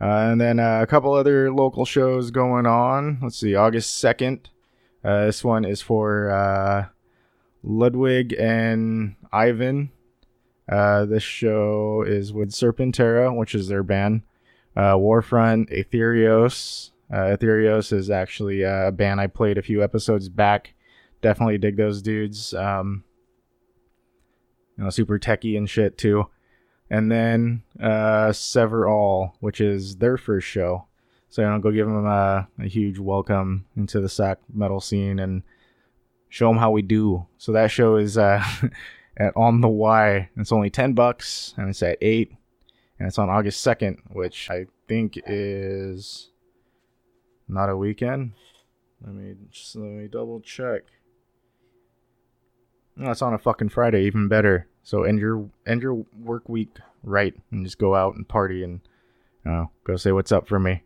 [0.00, 3.18] Uh, and then uh, a couple other local shows going on.
[3.22, 4.50] Let's see, August second
[5.04, 6.86] uh, this one is for uh,
[7.62, 9.90] Ludwig and Ivan.
[10.66, 14.22] Uh, this show is with Serpentera, which is their band.
[14.74, 16.90] Uh, Warfront, Aetherios.
[17.12, 20.74] Aetherios is actually a band I played a few episodes back.
[21.20, 22.54] Definitely dig those dudes.
[22.54, 23.04] Um,
[24.76, 26.28] you know, super techie and shit too.
[26.94, 30.86] And then uh, Sever All, which is their first show.
[31.28, 35.18] So you know, go give them a, a huge welcome into the Sac metal scene
[35.18, 35.42] and
[36.28, 37.26] show them how we do.
[37.36, 38.44] So that show is uh,
[39.16, 40.30] at On the Y.
[40.36, 42.30] It's only ten bucks, and it's at eight,
[43.00, 46.30] and it's on August second, which I think is
[47.48, 48.34] not a weekend.
[49.04, 50.82] Let me just let me double check.
[52.96, 54.68] No, it's on a fucking Friday, even better.
[54.82, 56.70] So end your end your work week
[57.02, 58.80] right, and just go out and party and
[59.44, 60.82] you know, go say what's up for me.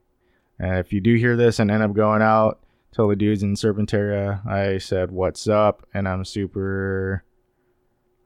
[0.58, 2.60] And if you do hear this and end up going out,
[2.92, 7.24] tell the dudes in Serpentaria I said what's up, and I'm super,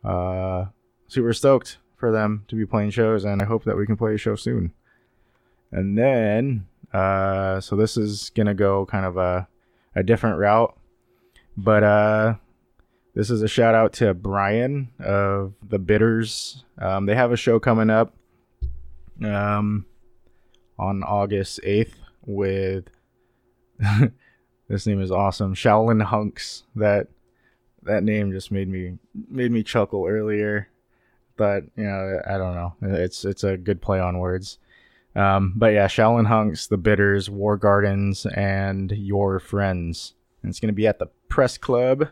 [0.05, 0.67] uh,
[1.09, 4.15] super stoked for them to be playing shows, and I hope that we can play
[4.15, 4.73] a show soon.
[5.71, 9.49] And then, uh, so this is gonna go kind of a
[9.95, 10.75] a different route,
[11.57, 12.35] but uh,
[13.15, 16.65] this is a shout out to Brian of the Bitters.
[16.79, 18.15] Um, they have a show coming up
[19.25, 19.87] um,
[20.79, 21.93] on August 8th
[22.25, 22.89] with
[24.69, 25.55] this name is awesome.
[25.55, 26.65] Shaolin Hunks.
[26.75, 27.09] That
[27.83, 28.99] that name just made me
[29.29, 30.69] made me chuckle earlier.
[31.37, 32.75] But you know, I don't know.
[32.83, 34.59] It's it's a good play on words.
[35.15, 40.15] Um, but yeah, Shaolin Hunks, The Bitters, War Gardens, and Your Friends.
[40.43, 42.09] And it's gonna be at the Press Club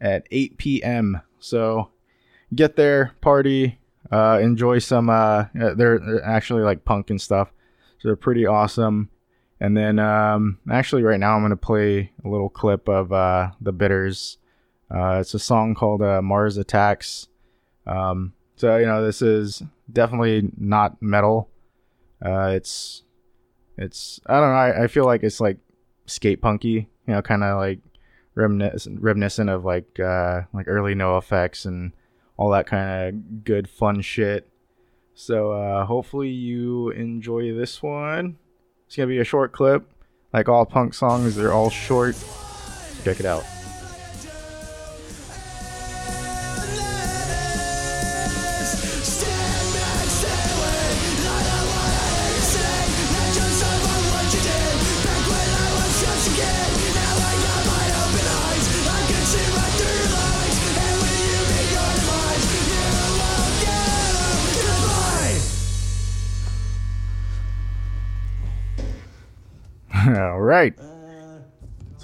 [0.00, 1.20] at 8 p.m.
[1.38, 1.90] So
[2.54, 3.78] get there, party,
[4.10, 5.10] uh, enjoy some.
[5.10, 7.52] Uh, they're, they're actually like punk and stuff,
[7.98, 9.10] so they're pretty awesome.
[9.60, 13.72] And then um, actually, right now, I'm to play a little clip of uh, the
[13.72, 14.38] Bitters.
[14.94, 17.28] Uh, it's a song called uh, Mars Attacks.
[17.86, 21.48] Um, so, you know, this is definitely not metal.
[22.24, 23.02] Uh, it's,
[23.76, 25.58] it's, I don't know, I, I feel like it's like
[26.06, 27.80] skate punky, you know, kind of like
[28.36, 31.92] reminiscent, reminiscent of like, uh, like early NOFX and
[32.36, 34.48] all that kind of good, fun shit.
[35.14, 38.38] So, uh, hopefully, you enjoy this one.
[38.86, 39.90] It's gonna be a short clip.
[40.32, 42.14] Like all punk songs, they're all short.
[43.02, 43.55] Check it out.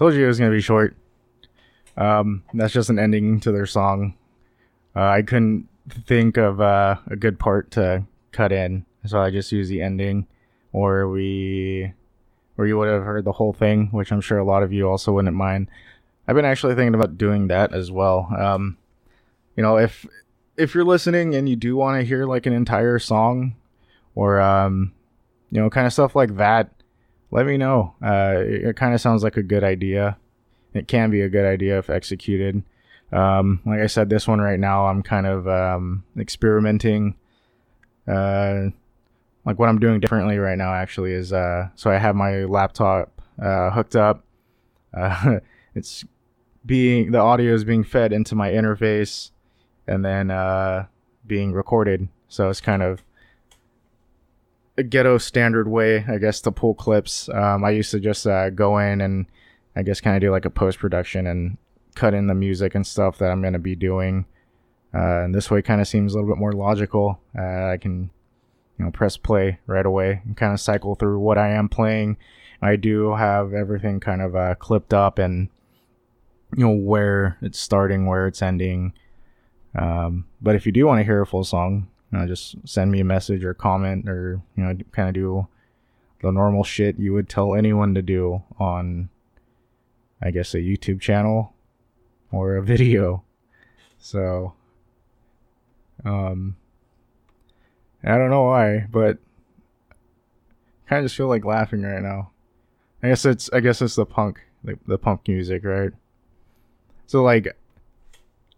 [0.03, 0.97] Told you it was gonna be short.
[1.97, 4.15] Um, that's just an ending to their song.
[4.97, 5.69] Uh, I couldn't
[6.09, 10.27] think of uh, a good part to cut in, so I just used the ending,
[10.73, 11.93] or we,
[12.59, 14.89] or you would have heard the whole thing, which I'm sure a lot of you
[14.89, 15.69] also wouldn't mind.
[16.27, 18.29] I've been actually thinking about doing that as well.
[18.37, 18.79] Um,
[19.55, 20.05] you know, if
[20.57, 23.55] if you're listening and you do want to hear like an entire song,
[24.17, 24.95] or um,
[25.53, 26.73] you know, kind of stuff like that
[27.33, 27.95] let me know.
[28.05, 30.19] Uh, it, it kind of sounds like a good idea.
[30.75, 32.63] It can be a good idea if executed.
[33.11, 37.17] Um, like I said, this one right now, I'm kind of um, experimenting.
[38.07, 38.69] Uh,
[39.45, 43.21] like what I'm doing differently right now, actually, is uh, so I have my laptop
[43.43, 44.25] uh, hooked up.
[44.95, 45.41] Uh,
[45.75, 46.05] it's
[46.67, 49.31] being the audio is being fed into my interface,
[49.87, 50.85] and then uh,
[51.27, 52.09] being recorded.
[52.29, 53.03] So it's kind of
[54.83, 57.29] ghetto standard way, I guess, to pull clips.
[57.29, 59.27] Um, I used to just uh, go in and
[59.77, 61.57] I guess kind of do like a post production and
[61.95, 64.27] cut in the music and stuff that I'm going to be doing.
[64.95, 67.21] Uh, and this way kind of seems a little bit more logical.
[67.39, 68.11] Uh, I can,
[68.79, 72.19] you know, press play right away and kind of cycle through what I am playing.
[72.61, 75.49] I do have everything kind of uh, clipped up and,
[76.57, 78.93] you know, where it's starting, where it's ending.
[79.75, 82.93] Um, but if you do want to hear a full song, you know, just send
[82.93, 85.47] me a message or comment or, you know, kind of do
[86.21, 89.09] the normal shit you would tell anyone to do on,
[90.23, 91.55] I guess, a YouTube channel
[92.31, 93.25] or a video.
[93.99, 94.53] So,
[96.05, 96.57] um,
[98.05, 99.19] I don't know why, but
[99.91, 102.31] I kind of just feel like laughing right now.
[103.03, 105.93] I guess it's I guess it's the punk the, the punk music, right?
[107.07, 107.57] So like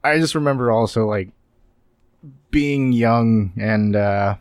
[0.02, 1.30] I just remember also like
[2.50, 4.36] being young and uh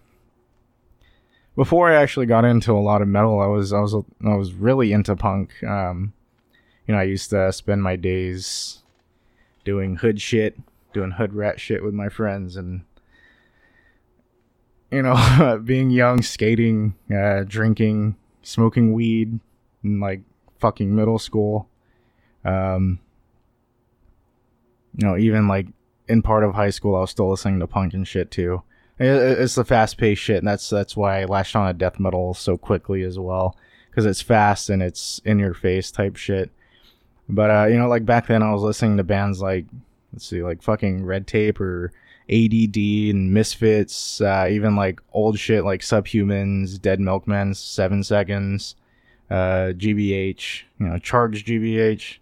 [1.55, 4.53] before I actually got into a lot of metal, I was I was I was
[4.53, 5.63] really into punk.
[5.63, 6.13] Um
[6.88, 8.84] you know, I used to spend my days
[9.63, 10.59] doing hood shit,
[10.93, 12.84] doing hood rat shit with my friends and
[14.91, 19.39] you know, being young, skating, uh, drinking, smoking weed
[19.84, 20.21] in like
[20.59, 21.67] fucking middle school.
[22.45, 22.99] Um,
[24.95, 25.67] you know, even like
[26.08, 28.64] in part of high school, I was still listening to punk and shit too.
[28.99, 32.34] It's the fast paced shit, and that's that's why I latched on to death metal
[32.34, 33.58] so quickly as well,
[33.89, 36.51] because it's fast and it's in your face type shit.
[37.28, 39.66] But uh, you know, like back then, I was listening to bands like
[40.14, 41.91] let's see, like fucking Red Tape or
[42.30, 48.76] ADD and Misfits, uh, even like old shit like Subhumans, Dead Milkmen, Seven Seconds,
[49.30, 52.18] uh, GBH, you know, Charge GBH.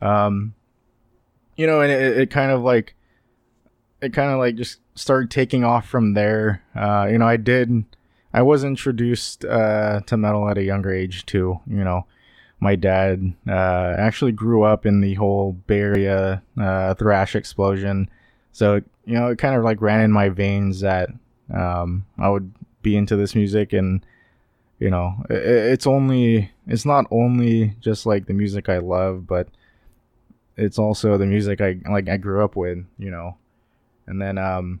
[0.00, 0.54] Um,
[1.56, 2.94] you know, and it, it kind of like,
[4.02, 6.62] it kind of like just started taking off from there.
[6.74, 7.84] Uh, you know, I did,
[8.32, 11.60] I was introduced uh, to metal at a younger age too.
[11.66, 12.06] You know,
[12.60, 18.08] my dad uh, actually grew up in the whole Bay Area uh, thrash explosion
[18.52, 21.10] so you know, it kind of like ran in my veins that
[21.52, 24.04] um, I would be into this music, and
[24.78, 29.48] you know, it, it's only it's not only just like the music I love, but
[30.56, 33.36] it's also the music I like I grew up with, you know,
[34.06, 34.80] and then um,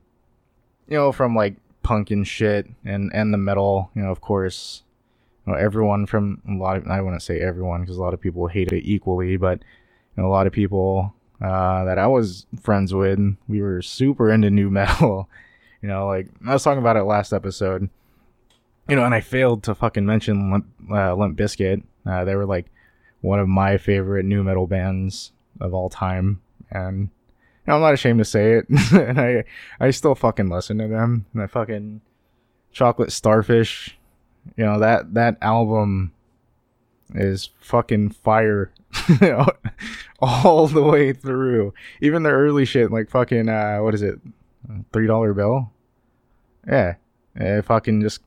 [0.88, 4.82] you know, from like punk and shit, and and the metal, you know, of course.
[5.46, 8.20] You know, everyone from a lot of I wouldn't say everyone because a lot of
[8.20, 9.58] people hate it equally, but
[10.16, 13.18] you know, a lot of people uh, that I was friends with.
[13.48, 15.28] We were super into new metal.
[15.80, 17.90] you know, like I was talking about it last episode.
[18.88, 21.82] You know, and I failed to fucking mention Limp, uh, Limp Bizkit.
[22.06, 22.66] Uh, they were like
[23.20, 27.10] one of my favorite nu metal bands of all time, and
[27.66, 28.66] know, I'm not ashamed to say it.
[28.92, 29.44] and I
[29.78, 31.26] I still fucking listen to them.
[31.32, 32.00] And I fucking
[32.72, 33.96] Chocolate Starfish.
[34.56, 36.12] You know that that album
[37.14, 38.72] is fucking fire
[40.20, 41.74] all the way through.
[42.00, 44.18] Even the early shit, like fucking uh, what is it,
[44.92, 45.70] three dollar bill?
[46.66, 46.96] Yeah,
[47.38, 48.22] yeah, fucking just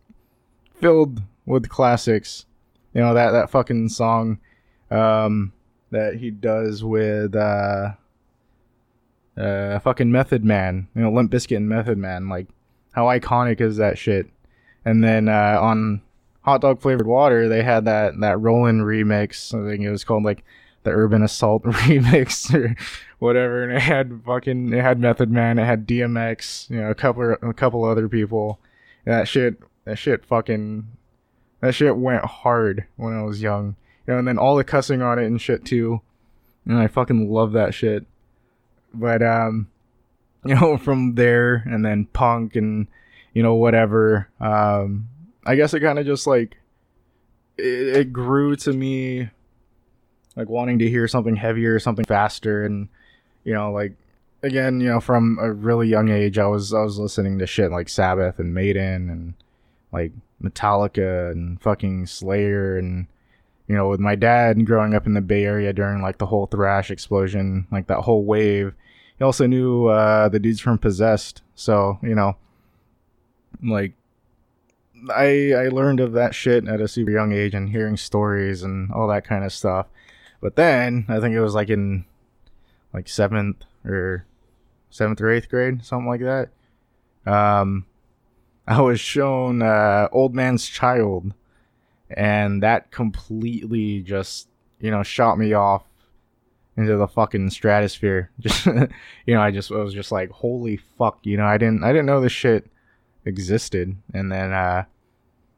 [0.73, 2.45] filled with classics.
[2.93, 4.39] You know that that fucking song
[4.89, 5.51] um,
[5.91, 7.91] that he does with uh,
[9.38, 10.88] uh, fucking Method Man.
[10.95, 12.29] You know, Limp Bizkit and Method Man.
[12.29, 12.47] Like,
[12.93, 14.27] how iconic is that shit?
[14.83, 16.01] And then uh, on
[16.41, 19.53] hot dog flavored water, they had that that Rollin' remix.
[19.53, 20.43] I think it was called like
[20.83, 22.75] the Urban Assault remix or
[23.19, 23.63] whatever.
[23.63, 27.36] And it had fucking it had Method Man, it had DMX, you know, a couple
[27.41, 28.59] a couple other people.
[29.05, 30.88] And that shit that shit fucking
[31.59, 33.75] that shit went hard when I was young.
[34.07, 36.01] You know, and then all the cussing on it and shit too.
[36.65, 38.05] And I fucking love that shit.
[38.99, 39.69] But um
[40.45, 42.87] you know, from there and then punk and
[43.33, 44.29] you know, whatever.
[44.39, 45.09] Um
[45.45, 46.57] I guess it kind of just like
[47.57, 49.29] it, it, grew to me
[50.35, 52.89] like wanting to hear something heavier, something faster, and
[53.43, 53.93] you know, like
[54.43, 57.71] again, you know, from a really young age, I was I was listening to shit
[57.71, 59.33] like Sabbath and Maiden and
[59.91, 63.07] like Metallica and fucking Slayer and
[63.67, 66.45] you know, with my dad growing up in the Bay Area during like the whole
[66.45, 68.73] thrash explosion, like that whole wave.
[69.18, 72.36] He also knew uh, the dudes from Possessed, so you know,
[73.63, 73.93] like
[75.09, 78.91] I I learned of that shit at a super young age and hearing stories and
[78.91, 79.88] all that kind of stuff.
[80.41, 82.05] But then I think it was like in
[82.93, 84.26] like seventh or
[84.89, 86.49] seventh or eighth grade, something like that.
[87.26, 87.86] Um,
[88.68, 91.34] I was shown uh, Old Man's Child,
[92.09, 94.49] and that completely just
[94.80, 95.84] you know shot me off
[96.78, 98.32] into the fucking stratosphere.
[98.39, 101.84] Just you know, I just I was just like, holy fuck, you know, I didn't
[101.84, 102.69] I didn't know this shit
[103.26, 104.86] existed, and then uh,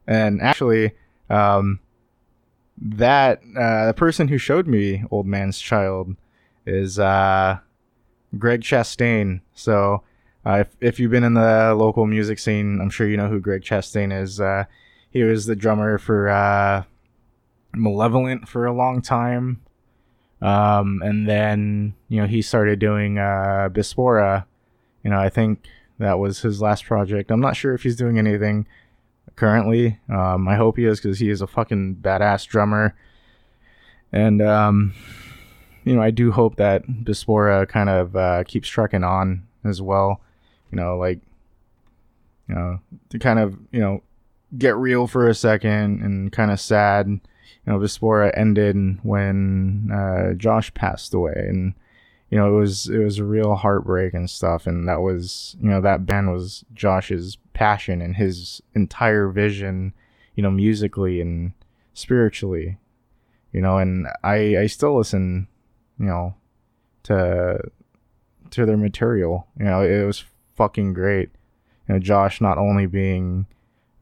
[0.07, 0.93] And actually,
[1.29, 1.79] um,
[2.77, 6.15] that uh, the person who showed me Old Man's Child
[6.65, 7.59] is uh,
[8.37, 9.41] Greg Chastain.
[9.53, 10.03] So
[10.45, 13.39] uh, if if you've been in the local music scene, I'm sure you know who
[13.39, 14.39] Greg Chastain is.
[14.39, 14.65] Uh,
[15.09, 16.83] he was the drummer for uh,
[17.73, 19.61] Malevolent for a long time,
[20.41, 24.45] um, and then you know he started doing uh, Bispora.
[25.03, 25.67] You know, I think
[25.99, 27.31] that was his last project.
[27.31, 28.67] I'm not sure if he's doing anything
[29.35, 29.99] currently.
[30.09, 32.95] Um, I hope he is because he is a fucking badass drummer.
[34.11, 34.93] And um,
[35.83, 40.21] you know, I do hope that Bispora kind of uh, keeps trucking on as well.
[40.71, 41.19] You know, like
[42.47, 42.79] you know,
[43.09, 44.03] to kind of you know
[44.57, 47.19] get real for a second and kind of sad.
[47.67, 51.73] You know, Bispora ended when uh, Josh passed away, and
[52.29, 54.67] you know it was it was a real heartbreak and stuff.
[54.67, 59.93] And that was you know that band was Josh's passion and his entire vision,
[60.35, 61.51] you know, musically and
[61.93, 62.77] spiritually,
[63.51, 65.49] you know, and I I still listen,
[65.99, 66.35] you know,
[67.03, 67.59] to
[68.51, 69.45] to their material.
[69.59, 70.23] You know, it was
[70.55, 71.31] fucking great.
[71.89, 73.45] You know, Josh not only being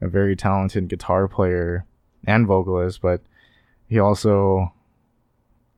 [0.00, 1.84] a very talented guitar player
[2.24, 3.22] and vocalist, but
[3.88, 4.72] he also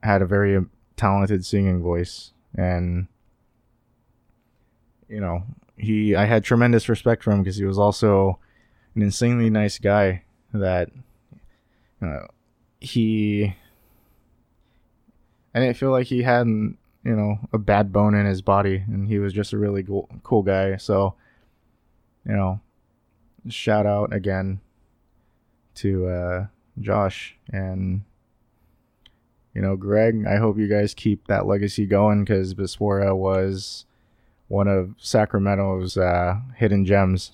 [0.01, 0.63] had a very
[0.95, 3.07] talented singing voice and
[5.07, 5.43] you know
[5.77, 8.39] he I had tremendous respect for him because he was also
[8.95, 10.89] an insanely nice guy that
[12.01, 12.27] uh,
[12.79, 13.55] he
[15.53, 19.07] I didn't feel like he had you know a bad bone in his body and
[19.07, 20.77] he was just a really cool, cool guy.
[20.77, 21.15] So
[22.25, 22.59] you know
[23.47, 24.59] shout out again
[25.75, 26.47] to uh,
[26.81, 28.01] Josh and
[29.53, 33.85] you know Greg I hope you guys keep that legacy going because Bispora was
[34.49, 37.31] one of Sacramento's uh, hidden gems,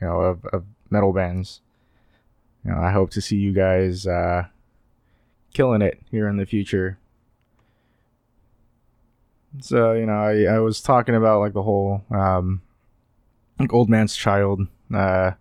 [0.00, 1.60] you know, of, of metal bands.
[2.64, 4.44] You know, I hope to see you guys uh,
[5.52, 6.98] killing it here in the future.
[9.60, 12.62] So you know, I, I was talking about like the whole um,
[13.58, 14.60] like old man's child,
[14.92, 15.32] uh,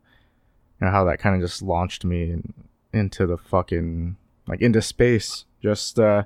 [0.82, 2.54] you know, how that kind of just launched me in,
[2.94, 4.18] into the fucking
[4.48, 6.24] like into space, just uh,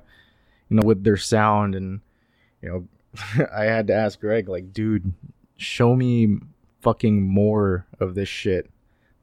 [0.68, 2.00] you know, with their sound and
[2.62, 2.88] you know
[3.54, 5.12] I had to ask Greg, like, dude,
[5.56, 6.38] show me
[6.82, 8.70] fucking more of this shit.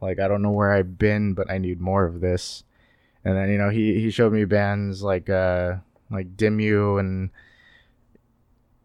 [0.01, 2.63] Like, I don't know where I've been, but I need more of this.
[3.23, 5.75] And then, you know, he, he showed me bands like, uh,
[6.11, 7.31] like Dimmu and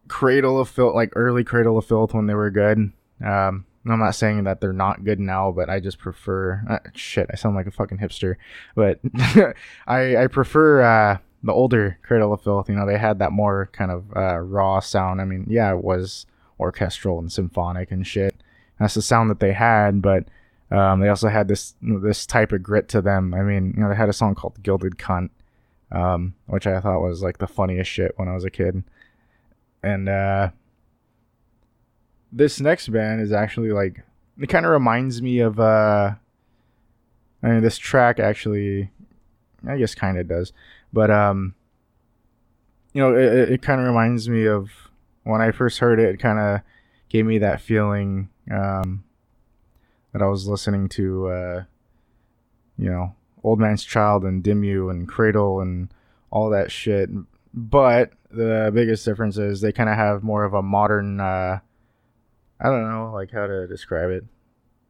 [0.07, 2.91] Cradle of Filth, like early Cradle of Filth when they were good.
[3.23, 7.27] Um, I'm not saying that they're not good now, but I just prefer, uh, shit,
[7.31, 8.35] I sound like a fucking hipster,
[8.75, 8.99] but
[9.87, 13.69] I, I prefer, uh, the older Cradle of Filth, you know, they had that more
[13.73, 15.19] kind of uh, raw sound.
[15.19, 16.25] I mean, yeah, it was
[16.59, 18.35] orchestral and symphonic and shit.
[18.79, 20.25] That's the sound that they had, but
[20.71, 23.33] um, they also had this this type of grit to them.
[23.33, 25.29] I mean, you know, they had a song called "Gilded Cunt,"
[25.91, 28.83] um, which I thought was like the funniest shit when I was a kid.
[29.83, 30.51] And uh,
[32.31, 34.03] this next band is actually like
[34.39, 35.59] it kind of reminds me of.
[35.59, 36.15] Uh,
[37.43, 38.91] I mean, this track actually,
[39.67, 40.53] I guess, kind of does
[40.93, 41.55] but um,
[42.93, 44.69] you know, it, it kind of reminds me of
[45.23, 46.15] when I first heard it.
[46.15, 46.61] It kind of
[47.09, 49.03] gave me that feeling um,
[50.13, 51.63] that I was listening to, uh,
[52.77, 55.93] you know, Old Man's Child and Dimmu and Cradle and
[56.29, 57.09] all that shit.
[57.53, 61.19] But the biggest difference is they kind of have more of a modern.
[61.19, 61.59] Uh,
[62.61, 64.25] I don't know, like how to describe it.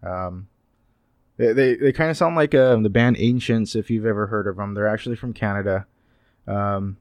[0.03, 0.47] Um,
[1.37, 4.47] they they, they kind of sound like uh, the band Ancients, if you've ever heard
[4.47, 4.73] of them.
[4.73, 5.87] They're actually from Canada.
[6.47, 6.97] Um,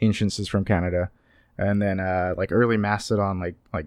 [0.00, 1.10] Ancients is from Canada,
[1.56, 3.86] and then uh, like early Mastodon, like like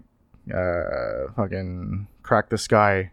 [0.52, 3.12] uh, fucking Crack the Skye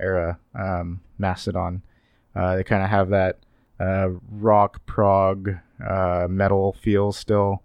[0.00, 1.82] era um, Mastodon.
[2.34, 3.40] Uh, they kind of have that
[3.78, 7.62] uh, rock prog uh, metal feel still,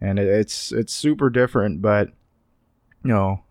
[0.00, 1.82] and it, it's it's super different.
[1.82, 2.08] But
[3.04, 3.42] you know,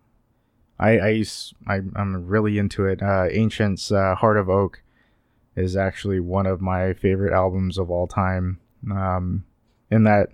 [0.78, 1.24] I I,
[1.66, 3.02] I am really into it.
[3.02, 4.82] Uh, Ancients uh, Heart of Oak
[5.56, 8.58] is actually one of my favorite albums of all time
[8.90, 9.44] um,
[9.90, 10.28] in that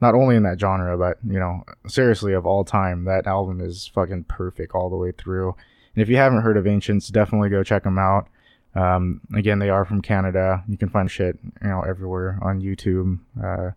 [0.00, 3.90] not only in that genre, but you know, seriously of all time, that album is
[3.94, 5.54] fucking perfect all the way through.
[5.94, 8.28] And if you haven't heard of Ancients, definitely go check them out.
[8.74, 10.62] Um, again, they are from Canada.
[10.68, 13.70] You can find shit, you know, everywhere on YouTube, uh,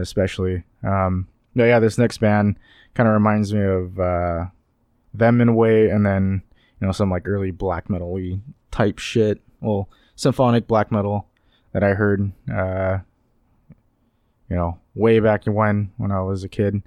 [0.00, 0.62] especially.
[0.84, 1.26] Um,
[1.56, 2.56] but yeah, this next band
[2.94, 4.46] kind of reminds me of uh,
[5.18, 6.42] them in a way, and then
[6.80, 8.18] you know some like early black metal
[8.70, 11.26] type shit, well, symphonic black metal
[11.72, 12.98] that I heard, uh,
[14.48, 16.82] you know, way back when when I was a kid.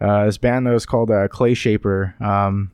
[0.00, 2.14] Uh, this band that was called uh, Clay Shaper.
[2.20, 2.70] Um,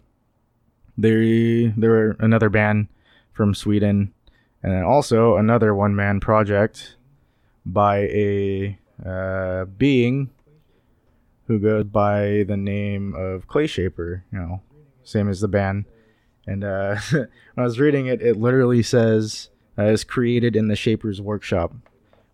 [0.97, 2.89] they they were another band
[3.33, 4.13] from Sweden,
[4.63, 6.97] and then also another one man project
[7.65, 10.31] by a uh, being
[11.47, 14.61] who goes by the name of Clay Shaper, you know,
[15.07, 15.85] same as the band.
[16.47, 20.77] And uh, when I was reading it, it literally says uh, it's created in the
[20.77, 21.73] Shaper's workshop,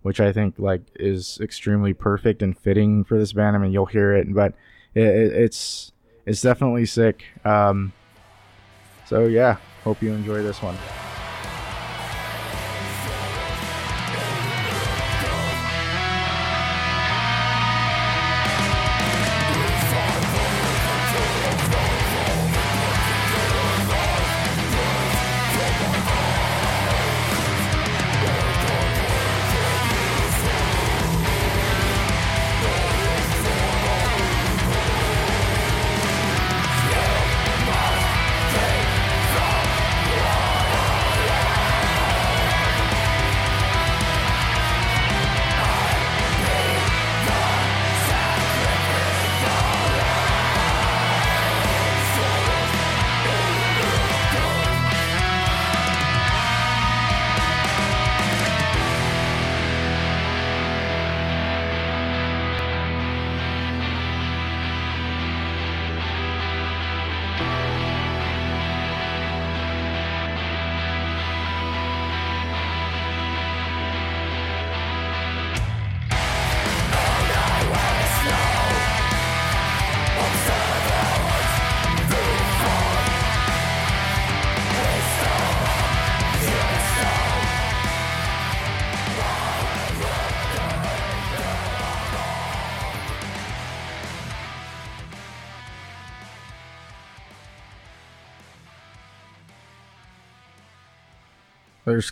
[0.03, 3.57] which I think like is extremely perfect and fitting for this band.
[3.57, 4.55] I mean, you'll hear it, but
[4.95, 5.93] it, it, it's
[6.27, 7.25] it's definitely sick.
[7.45, 7.93] Um,
[9.07, 10.77] so yeah, hope you enjoy this one.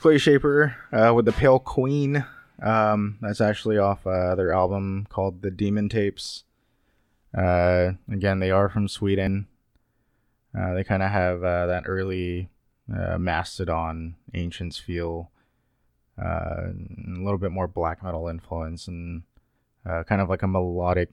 [0.01, 2.25] Clay Shaper uh, with the Pale Queen.
[2.63, 6.45] Um, that's actually off uh, their album called The Demon Tapes.
[7.37, 9.47] Uh, again, they are from Sweden.
[10.59, 12.49] Uh, they kind of have uh, that early
[12.91, 15.31] uh, Mastodon Ancients feel,
[16.17, 16.73] a
[17.07, 19.25] little bit more black metal influence, and
[19.85, 21.11] kind of like a melodic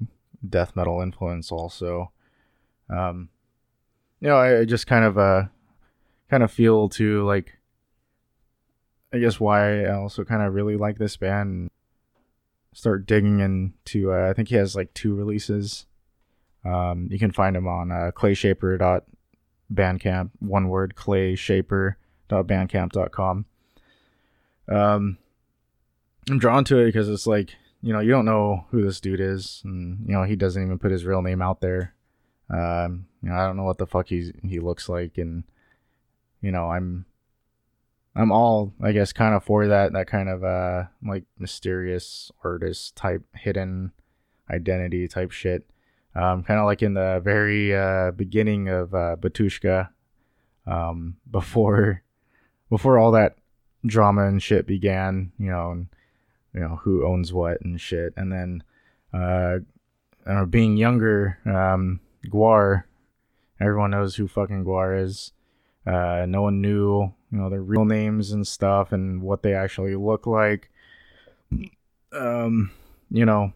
[0.47, 2.13] death metal influence also.
[2.89, 3.27] Um,
[4.21, 5.49] you know, I, I just kind of
[6.29, 7.57] kind of feel to like
[9.13, 11.69] I guess why I also kind of really like this band.
[12.73, 14.11] Start digging into.
[14.11, 15.85] Uh, I think he has like two releases.
[16.65, 20.31] Um, you can find him on uh, clayshaper.bandcamp.
[20.39, 23.45] One word, clayshaper.bandcamp.com.
[24.69, 25.17] Um,
[26.29, 29.21] I'm drawn to it because it's like you know you don't know who this dude
[29.21, 31.93] is, and you know he doesn't even put his real name out there.
[32.49, 35.45] Um, you know I don't know what the fuck he he looks like, and
[36.41, 37.05] you know I'm
[38.17, 42.95] I'm all I guess kind of for that that kind of uh like mysterious artist
[42.95, 43.91] type hidden
[44.49, 45.65] identity type shit.
[46.15, 49.89] Um, kind of like in the very uh, beginning of uh, Batushka,
[50.65, 52.01] um, before
[52.69, 53.37] before all that
[53.85, 55.87] drama and shit began, you know, and
[56.53, 58.63] you know who owns what and shit, and then
[59.13, 59.59] uh,
[60.45, 62.83] being younger, um, GWAR,
[63.61, 65.33] everyone knows who fucking GWAR is.
[65.85, 69.95] Uh, no one knew you know their real names and stuff and what they actually
[69.95, 70.69] look like.
[72.11, 72.71] Um
[73.09, 73.53] you know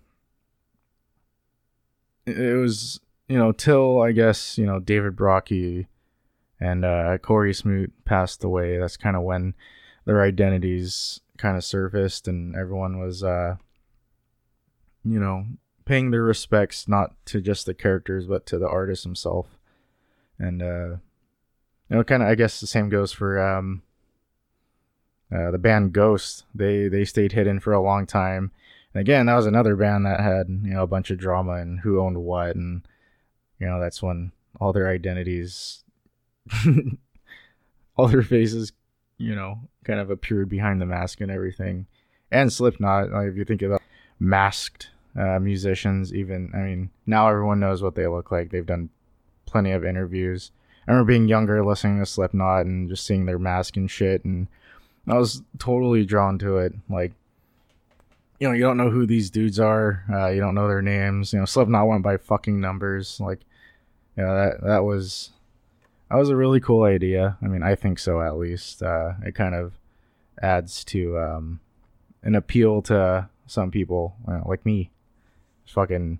[2.25, 5.87] it was you know till i guess you know david brockie
[6.59, 8.77] and uh cory smoot passed away.
[8.77, 9.55] That's kind of when
[10.05, 13.55] their identities kind of surfaced and everyone was uh
[15.03, 15.45] you know
[15.85, 19.47] paying their respects not to just the characters but to the artist himself.
[20.37, 20.95] And uh
[21.91, 22.29] you know, kind of.
[22.29, 23.83] I guess the same goes for um,
[25.29, 26.45] uh, the band Ghost.
[26.55, 28.51] They they stayed hidden for a long time.
[28.93, 31.81] And again, that was another band that had you know a bunch of drama and
[31.81, 32.83] who owned what, and
[33.59, 35.83] you know that's when all their identities,
[37.97, 38.71] all their faces,
[39.17, 41.87] you know, kind of appeared behind the mask and everything.
[42.31, 43.81] And Slipknot, like if you think about
[44.17, 48.49] masked uh, musicians, even I mean now everyone knows what they look like.
[48.49, 48.91] They've done
[49.45, 50.51] plenty of interviews.
[50.91, 54.49] I remember being younger, listening to Slipknot and just seeing their mask and shit, and
[55.07, 56.73] I was totally drawn to it.
[56.89, 57.13] Like,
[58.41, 61.31] you know, you don't know who these dudes are, uh, you don't know their names.
[61.31, 63.21] You know, Slipknot went by fucking numbers.
[63.21, 63.39] Like,
[64.17, 65.29] you know, that that was
[66.09, 67.37] that was a really cool idea.
[67.41, 68.83] I mean, I think so at least.
[68.83, 69.71] Uh, it kind of
[70.41, 71.61] adds to um,
[72.21, 74.91] an appeal to some people, you know, like me.
[75.63, 76.19] Just fucking,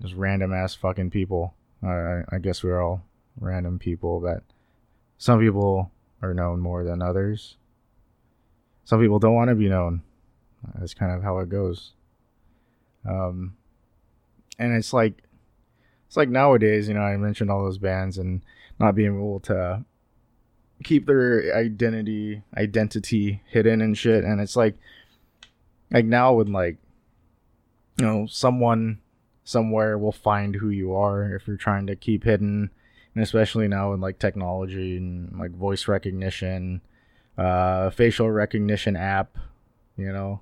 [0.00, 1.52] just random ass fucking people.
[1.82, 3.02] I, I guess we're all
[3.38, 4.42] random people, but
[5.18, 5.90] some people
[6.22, 7.56] are known more than others.
[8.84, 10.02] Some people don't want to be known.
[10.74, 11.92] That's kind of how it goes.
[13.08, 13.56] Um,
[14.58, 15.22] and it's like,
[16.06, 18.42] it's like nowadays, you know, I mentioned all those bands and
[18.78, 19.84] not being able to
[20.82, 24.24] keep their identity identity hidden and shit.
[24.24, 24.76] And it's like,
[25.90, 26.78] like now with like,
[27.98, 28.98] you know, someone
[29.50, 32.70] somewhere will find who you are if you're trying to keep hidden.
[33.14, 36.80] And especially now with like technology and like voice recognition
[37.38, 39.38] uh facial recognition app
[39.96, 40.40] you know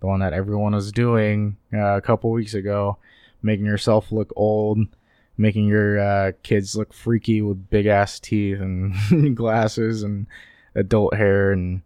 [0.00, 2.96] the one that everyone was doing uh, a couple weeks ago
[3.42, 4.78] making yourself look old
[5.36, 10.26] making your uh, kids look freaky with big ass teeth and glasses and
[10.74, 11.82] adult hair and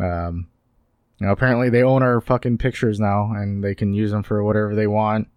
[0.00, 0.48] um
[1.18, 4.42] you know apparently they own our fucking pictures now and they can use them for
[4.42, 5.28] whatever they want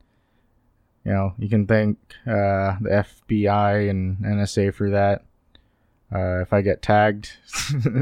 [1.06, 5.24] you know, you can thank uh, the FBI and NSA for that.
[6.14, 7.32] Uh, if I get tagged,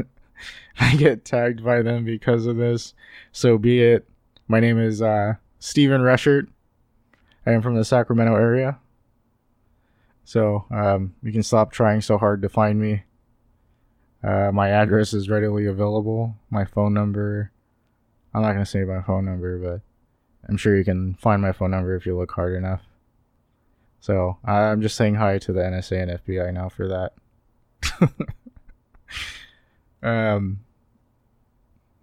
[0.80, 2.94] I get tagged by them because of this.
[3.32, 4.08] So be it.
[4.48, 6.48] My name is uh, Stephen Reschert.
[7.46, 8.78] I am from the Sacramento area.
[10.24, 13.02] So um, you can stop trying so hard to find me.
[14.22, 16.36] Uh, my address is readily available.
[16.50, 17.50] My phone number.
[18.32, 19.80] I'm not going to say my phone number, but
[20.48, 22.82] I'm sure you can find my phone number if you look hard enough.
[24.02, 27.12] So I'm just saying hi to the NSA and FBI now for that.
[30.02, 30.58] um,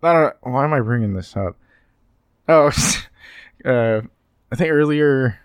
[0.02, 1.58] I don't know why am I bringing this up.
[2.48, 2.72] Oh,
[3.66, 4.02] uh,
[4.50, 5.42] I think earlier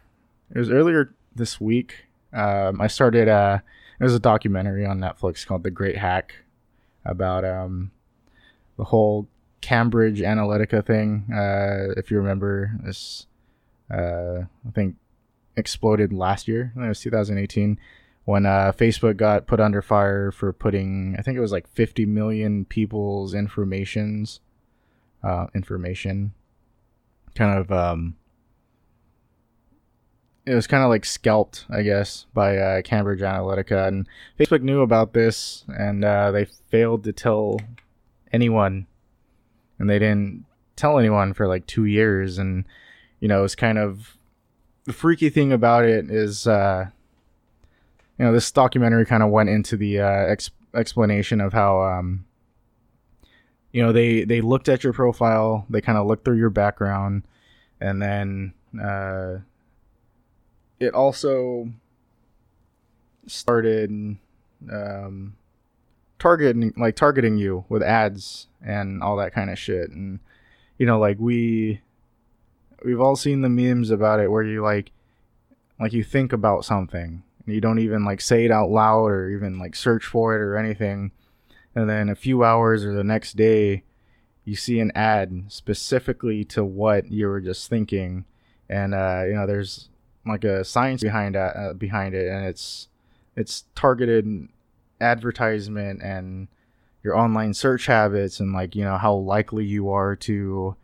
[0.55, 2.05] it was earlier this week.
[2.33, 3.29] Um, I started.
[3.29, 3.59] Uh,
[4.05, 6.35] was a documentary on Netflix called The Great Hack
[7.05, 7.91] about um
[8.77, 9.27] the whole
[9.61, 11.27] Cambridge Analytica thing.
[11.35, 13.27] Uh, if you remember this,
[13.91, 14.97] uh, I think
[15.57, 16.73] exploded last year.
[16.77, 17.79] it was 2018
[18.25, 22.07] when uh, Facebook got put under fire for putting, I think it was like 50
[22.07, 24.41] million people's informations,
[25.23, 26.33] uh, information,
[27.35, 28.17] kind of, um,
[30.47, 34.07] it was kind of like scalped, I guess, by uh, Cambridge Analytica, and
[34.39, 37.61] Facebook knew about this, and uh, they failed to tell
[38.33, 38.87] anyone,
[39.79, 40.45] and they didn't
[40.77, 42.65] tell anyone for like two years, and
[43.21, 44.19] you know, it was kind of
[44.85, 46.87] the freaky thing about it is, uh,
[48.19, 52.27] you know, this documentary kind of went into the uh, ex- explanation of how, um,
[53.73, 57.25] you know, they they looked at your profile, they kind of looked through your background,
[57.81, 59.39] and then uh,
[60.79, 61.71] it also
[63.27, 64.17] started
[64.71, 65.37] um,
[66.19, 70.21] targeting like targeting you with ads and all that kind of shit, and
[70.79, 71.81] you know, like we
[72.85, 74.93] we've all seen the memes about it where you like
[75.81, 79.31] like you think about something and you don't even like say it out loud or
[79.31, 81.11] even like search for it or anything.
[81.75, 83.83] And then a few hours or the next day
[84.45, 88.27] you see an ad specifically to what you were just thinking.
[88.69, 89.89] And uh, you know there's
[90.27, 92.89] like a science behind that uh, behind it and it's
[93.37, 94.49] it's targeted
[95.01, 96.49] advertisement and
[97.03, 100.77] your online search habits and like you know how likely you are to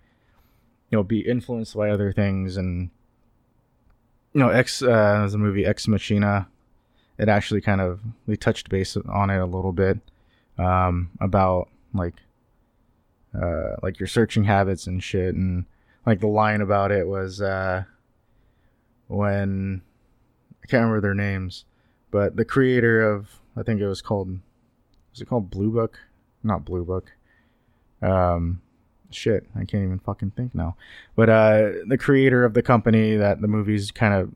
[0.90, 2.56] you know be influenced by other things.
[2.56, 2.90] And
[4.32, 6.48] you know X uh, the movie Ex Machina.
[7.18, 9.98] It actually kind of they touched base on it a little bit
[10.58, 12.14] um, about like
[13.34, 15.34] uh, like your searching habits and shit.
[15.34, 15.66] And
[16.06, 17.84] like the line about it was uh,
[19.08, 19.82] when
[20.62, 21.64] I can't remember their names
[22.10, 24.38] but the creator of I think it was called
[25.12, 25.98] was it called Blue Book?
[26.42, 27.12] Not Blue Book.
[28.02, 28.62] Um
[29.10, 30.76] shit, I can't even fucking think now.
[31.16, 34.32] But uh, the creator of the company that the movie's kind of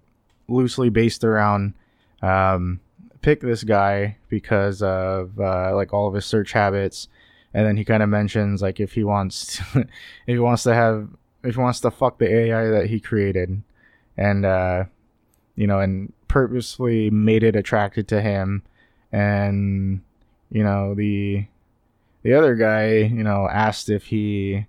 [0.49, 1.75] loosely based around
[2.23, 2.81] um,
[3.23, 7.09] picked this guy because of uh, like all of his search habits,
[7.53, 9.81] and then he kind of mentions like if he wants to,
[10.27, 11.09] if he wants to have
[11.43, 13.63] if he wants to fuck the AI that he created,
[14.17, 14.85] and uh,
[15.57, 18.63] you know, and purposely made it attracted to him,
[19.13, 20.01] and
[20.51, 21.47] you know the
[22.25, 24.67] the other guy, you know, asked if he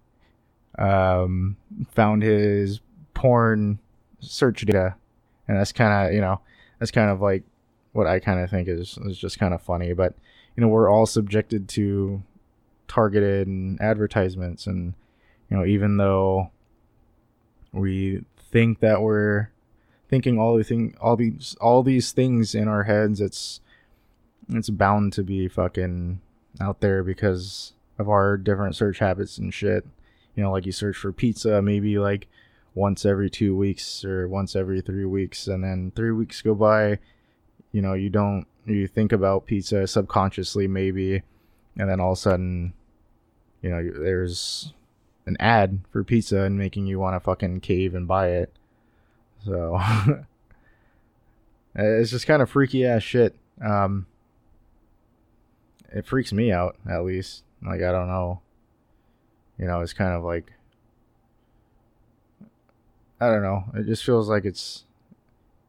[0.77, 1.55] um,
[1.89, 2.81] found his
[3.13, 3.79] porn
[4.19, 4.95] search data,
[5.47, 6.41] and that's kind of you know
[6.79, 7.43] that's kind of like
[7.93, 9.93] what I kind of think is is just kind of funny.
[9.93, 10.15] But
[10.55, 12.21] you know, we're all subjected to
[12.89, 13.47] targeted
[13.79, 14.93] advertisements, and
[15.49, 16.51] you know, even though
[17.71, 19.49] we think that we're
[20.09, 23.61] thinking all the thing all these all these things in our heads, it's
[24.49, 26.19] it's bound to be fucking
[26.59, 29.85] out there because of our different search habits and shit.
[30.35, 32.27] You know, like you search for pizza maybe like
[32.73, 36.99] once every two weeks or once every three weeks, and then three weeks go by,
[37.71, 41.23] you know, you don't you think about pizza subconsciously maybe,
[41.77, 42.73] and then all of a sudden,
[43.61, 44.73] you know, there's
[45.25, 48.51] an ad for pizza and making you want to fucking cave and buy it.
[49.43, 49.79] So
[51.75, 53.35] it's just kind of freaky ass shit.
[53.63, 54.05] Um,
[55.93, 57.43] it freaks me out at least.
[57.61, 58.41] Like I don't know.
[59.57, 60.51] You know, it's kind of like
[63.19, 63.63] I don't know.
[63.75, 64.83] It just feels like it's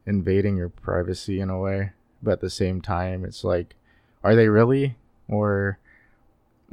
[0.05, 1.91] invading your privacy in a way,
[2.21, 3.75] but at the same time, it's like,
[4.23, 4.95] are they really?
[5.29, 5.79] Or,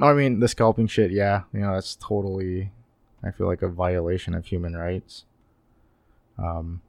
[0.01, 2.71] I mean, the scalping shit, yeah, you know, that's totally,
[3.23, 5.25] I feel like a violation of human rights,
[6.37, 6.81] um,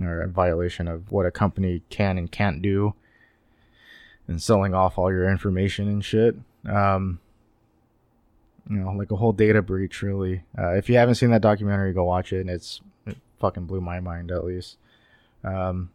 [0.00, 2.94] or a violation of what a company can and can't do,
[4.28, 6.36] and selling off all your information and shit.
[6.68, 7.20] Um,
[8.68, 10.42] you know, like a whole data breach, really.
[10.56, 12.40] Uh, if you haven't seen that documentary, go watch it.
[12.40, 12.80] And it's
[13.40, 14.76] fucking blew my mind at least.
[15.44, 15.90] Um,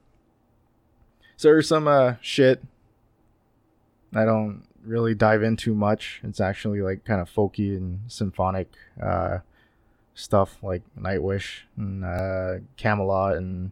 [1.37, 2.61] so there's some uh, shit
[4.15, 6.21] I don't really dive into much.
[6.23, 8.71] It's actually like kind of folky and symphonic
[9.01, 9.39] uh,
[10.15, 13.71] stuff like Nightwish and uh, Kamelot and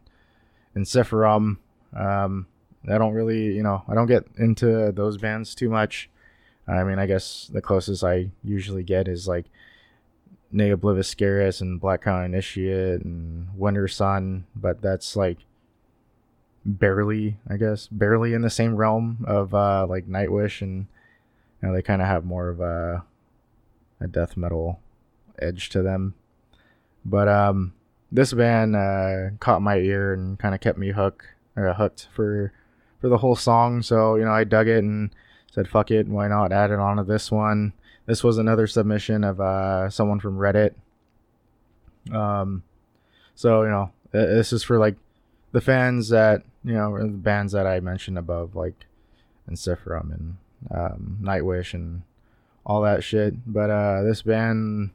[0.74, 1.56] and Ensiferum.
[1.94, 2.46] Um,
[2.88, 6.08] I don't really, you know, I don't get into those bands too much.
[6.68, 9.46] I mean, I guess the closest I usually get is like
[10.50, 15.38] Ne Obliviscaris and Black Crown Initiate and Wintersun, but that's like
[16.64, 20.86] barely, I guess, barely in the same realm of uh, like Nightwish, and
[21.62, 23.04] you know they kind of have more of a
[24.00, 24.80] a death metal
[25.38, 26.14] edge to them.
[27.04, 27.72] But um,
[28.10, 31.26] this band uh, caught my ear and kind of kept me hooked,
[31.56, 32.52] or hooked for
[33.00, 33.82] for the whole song.
[33.82, 35.10] So you know, I dug it and
[35.52, 37.72] said, "Fuck it, why not add it onto this one?"
[38.06, 40.74] This was another submission of uh, someone from Reddit.
[42.12, 42.62] Um,
[43.34, 44.96] so you know, this is for like
[45.52, 48.86] the fans that you know the bands that I mentioned above, like
[49.50, 50.36] Ensiferum and
[50.70, 52.02] um, Nightwish and
[52.64, 53.34] all that shit.
[53.52, 54.90] But uh, this band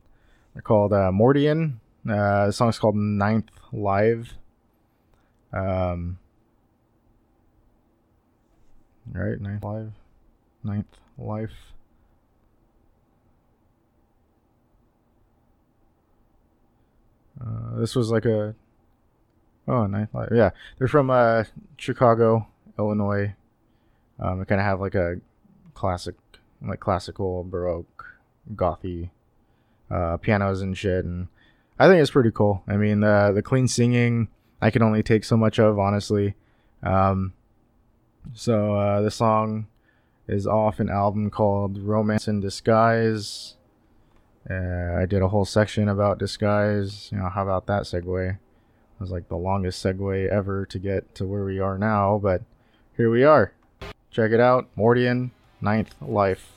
[0.54, 1.76] they're called uh, Mordian.
[2.08, 4.34] Uh, the song's called Ninth Live.
[5.54, 6.18] Um,
[9.12, 9.88] right, Ninth life.
[10.64, 11.52] Ninth Life.
[17.40, 18.56] Uh, this was like a
[19.68, 20.30] oh ninth life.
[20.32, 20.52] Yeah.
[20.78, 21.46] They're from uh,
[21.78, 22.48] Chicago
[22.78, 23.34] Illinois.
[24.20, 25.16] Um, they kind of have like a
[25.74, 26.16] classic
[26.62, 28.06] like classical baroque
[28.56, 29.10] gothy
[29.90, 31.28] uh, pianos and shit and
[31.80, 32.64] I think it's pretty cool.
[32.68, 34.28] I mean the the clean singing
[34.62, 36.36] I can only take so much of honestly.
[36.84, 37.34] Um,
[38.34, 39.68] so uh, the song
[40.28, 43.56] is off an album called Romance in Disguise
[44.50, 47.10] uh, I did a whole section about disguise.
[47.12, 48.32] You know, how about that segue?
[48.32, 48.38] It
[49.00, 52.42] was like the longest segue ever to get to where we are now, but
[52.98, 53.54] here we are.
[54.10, 56.54] Check it out Mordian, Ninth Life.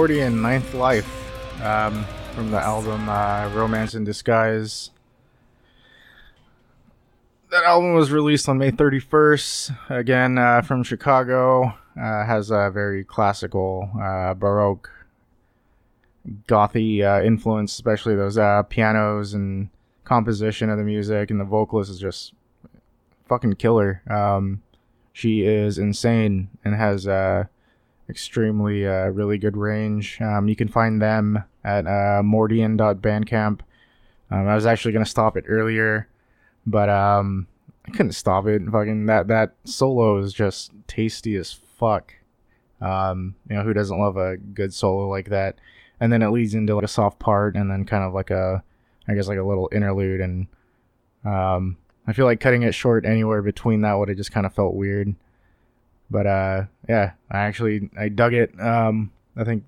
[0.00, 4.92] Mordian Ninth Life um, from the album uh, Romance in Disguise.
[7.50, 9.90] That album was released on May 31st.
[9.90, 11.74] Again, uh, from Chicago.
[12.00, 14.90] Uh, has a very classical, uh, Baroque,
[16.48, 19.68] gothy uh, influence, especially those uh, pianos and
[20.04, 21.30] composition of the music.
[21.30, 22.32] And the vocalist is just
[23.28, 24.00] fucking killer.
[24.08, 24.62] Um,
[25.12, 27.06] she is insane and has
[28.10, 30.20] extremely uh, really good range.
[30.20, 33.60] Um, you can find them at uh, mordian.bandcamp.
[34.30, 36.08] Um, I was actually gonna stop it earlier,
[36.66, 37.46] but um,
[37.86, 38.62] I couldn't stop it.
[38.70, 42.14] Fucking that that solo is just tasty as fuck.
[42.80, 45.58] Um, you know who doesn't love a good solo like that?
[46.00, 48.62] And then it leads into like a soft part, and then kind of like a,
[49.08, 50.20] I guess like a little interlude.
[50.20, 50.46] And
[51.24, 54.54] um, I feel like cutting it short anywhere between that would have just kind of
[54.54, 55.14] felt weird.
[56.10, 58.58] But uh, yeah, I actually I dug it.
[58.60, 59.64] Um, I think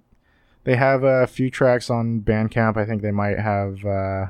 [0.64, 2.76] they have a few tracks on Bandcamp.
[2.76, 3.84] I think they might have.
[3.84, 4.26] Uh,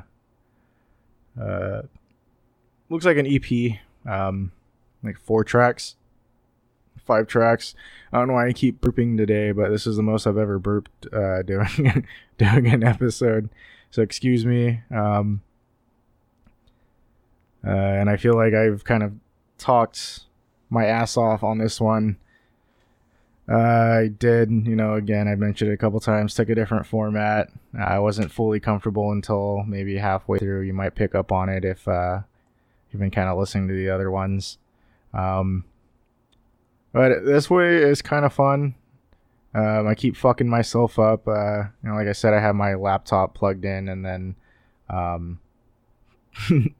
[1.41, 1.81] uh,
[2.89, 3.79] looks like an EP.
[4.05, 4.51] Um,
[5.03, 5.95] like four tracks,
[7.05, 7.75] five tracks.
[8.11, 10.59] I don't know why I keep burping today, but this is the most I've ever
[10.59, 12.07] burped uh, doing
[12.37, 13.49] doing an episode.
[13.91, 14.81] So excuse me.
[14.91, 15.41] Um,
[17.65, 19.13] uh, and I feel like I've kind of
[19.57, 20.25] talked
[20.73, 22.17] my ass off on this one.
[23.49, 26.85] Uh, I did, you know, again, I mentioned it a couple times, took a different
[26.85, 27.49] format.
[27.77, 30.61] I wasn't fully comfortable until maybe halfway through.
[30.61, 32.21] You might pick up on it if uh,
[32.91, 34.57] you've been kind of listening to the other ones.
[35.13, 35.65] Um,
[36.93, 38.75] but this way is kind of fun.
[39.53, 41.27] Um, I keep fucking myself up.
[41.27, 44.35] Uh, you know, like I said, I have my laptop plugged in and then
[44.89, 45.39] um,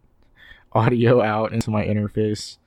[0.73, 2.57] audio out into my interface.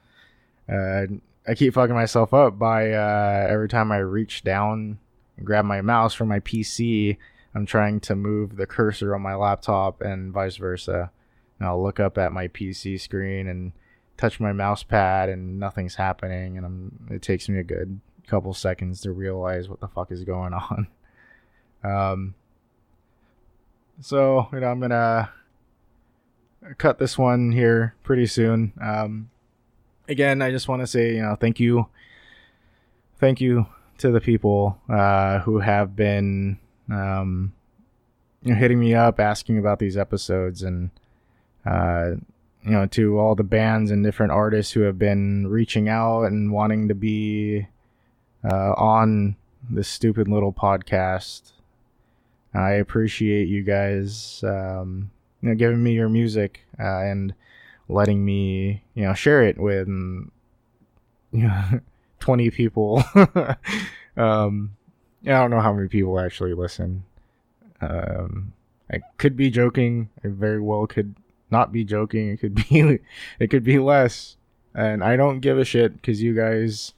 [0.69, 1.07] Uh,
[1.49, 4.99] I keep fucking myself up by uh, every time I reach down
[5.37, 7.17] and grab my mouse from my PC,
[7.55, 11.11] I'm trying to move the cursor on my laptop and vice versa.
[11.59, 13.73] And I'll look up at my PC screen and
[14.17, 18.53] touch my mouse pad and nothing's happening and I'm, it takes me a good couple
[18.55, 20.89] seconds to realize what the fuck is going on.
[21.85, 22.35] Um,
[24.01, 25.31] so, you know, I'm gonna
[26.79, 28.73] cut this one here pretty soon.
[28.83, 29.31] Um,
[30.09, 31.87] again, I just want to say, you know, thank you,
[33.19, 33.67] thank you
[33.99, 36.59] to the people uh, who have been,
[36.91, 37.53] um,
[38.43, 40.91] you know, hitting me up, asking about these episodes, and
[41.65, 42.13] uh,
[42.63, 46.53] you know, to all the bands and different artists who have been reaching out and
[46.53, 47.67] wanting to be
[48.45, 49.37] uh, on
[49.71, 51.53] this stupid little podcast.
[52.55, 55.11] I appreciate you guys, um,
[55.43, 57.35] you know, giving me your music uh, and
[57.89, 60.31] letting me, you know, share it with, you
[61.33, 61.81] know,
[62.21, 63.05] 20 people.
[64.17, 64.77] um,
[65.25, 67.05] I don't know how many people actually listen.
[67.81, 68.53] Um,
[68.91, 70.09] I could be joking.
[70.25, 71.15] I very well could
[71.51, 72.31] not be joking.
[72.31, 72.99] It could be,
[73.39, 74.37] it could be less.
[74.75, 76.93] And I don't give a shit because you guys,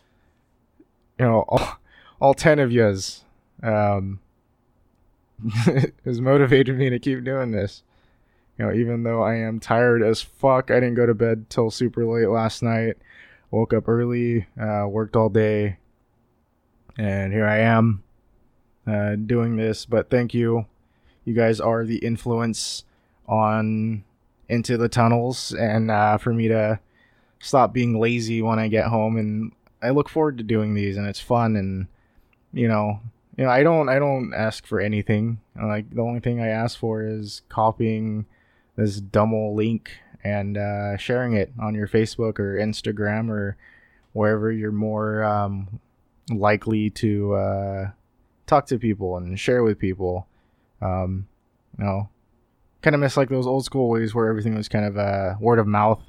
[1.18, 1.78] you know, all,
[2.20, 3.24] all 10 of yous,
[3.62, 4.20] um,
[6.04, 7.82] has motivated me to keep doing this
[8.58, 11.70] you know, even though I am tired as fuck, I didn't go to bed till
[11.70, 12.96] super late last night.
[13.50, 15.78] Woke up early, uh, worked all day,
[16.98, 18.02] and here I am
[18.86, 19.86] uh, doing this.
[19.86, 20.66] But thank you.
[21.24, 22.84] You guys are the influence
[23.26, 24.04] on
[24.48, 26.80] Into the Tunnels, and uh, for me to
[27.38, 29.16] stop being lazy when I get home.
[29.16, 31.56] And I look forward to doing these, and it's fun.
[31.56, 31.86] And
[32.52, 33.00] you know,
[33.36, 35.40] you know, I don't, I don't ask for anything.
[35.56, 38.26] Like the only thing I ask for is copying
[38.78, 39.90] this dumb old link
[40.22, 43.56] and uh, sharing it on your Facebook or Instagram or
[44.12, 45.80] wherever you're more um,
[46.30, 47.90] likely to uh,
[48.46, 50.28] talk to people and share with people.
[50.80, 51.26] Um,
[51.76, 52.08] you know,
[52.80, 55.58] kind of miss like those old school ways where everything was kind of uh, word
[55.58, 56.02] of mouth.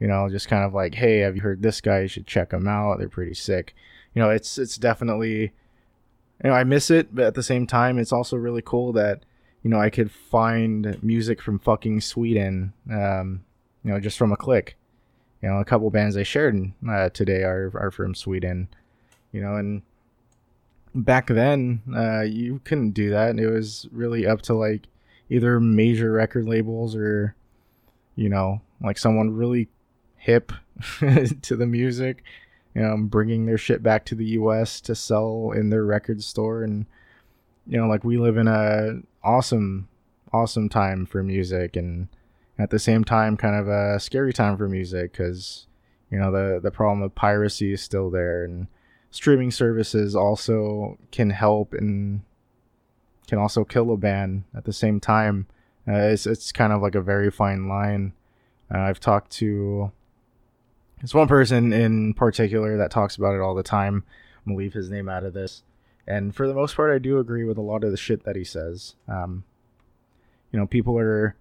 [0.00, 2.00] You know, just kind of like, hey, have you heard this guy?
[2.00, 2.98] You should check them out.
[2.98, 3.76] They're pretty sick.
[4.12, 5.52] You know, it's it's definitely
[6.42, 9.24] you know, I miss it, but at the same time, it's also really cool that
[9.62, 13.44] you know I could find music from fucking Sweden, um,
[13.84, 14.76] you know, just from a click.
[15.42, 18.68] You know, a couple bands I shared uh, today are are from Sweden,
[19.32, 19.82] you know, and
[20.94, 23.38] back then uh, you couldn't do that.
[23.38, 24.86] It was really up to like
[25.30, 27.34] either major record labels or
[28.16, 29.68] you know like someone really
[30.16, 30.52] hip
[31.42, 32.22] to the music
[32.74, 36.62] you know bringing their shit back to the us to sell in their record store
[36.62, 36.86] and
[37.66, 39.88] you know like we live in a awesome
[40.32, 42.08] awesome time for music and
[42.58, 45.66] at the same time kind of a scary time for music because
[46.10, 48.66] you know the the problem of piracy is still there and
[49.12, 52.22] streaming services also can help and
[53.28, 55.46] can also kill a band at the same time.
[55.86, 58.12] Uh, it's it's kind of like a very fine line.
[58.74, 59.92] Uh, I've talked to
[60.98, 64.04] there's one person in particular that talks about it all the time.
[64.44, 65.62] I'm gonna leave his name out of this,
[66.06, 68.36] and for the most part, I do agree with a lot of the shit that
[68.36, 68.94] he says.
[69.08, 69.44] Um,
[70.50, 71.36] you know, people are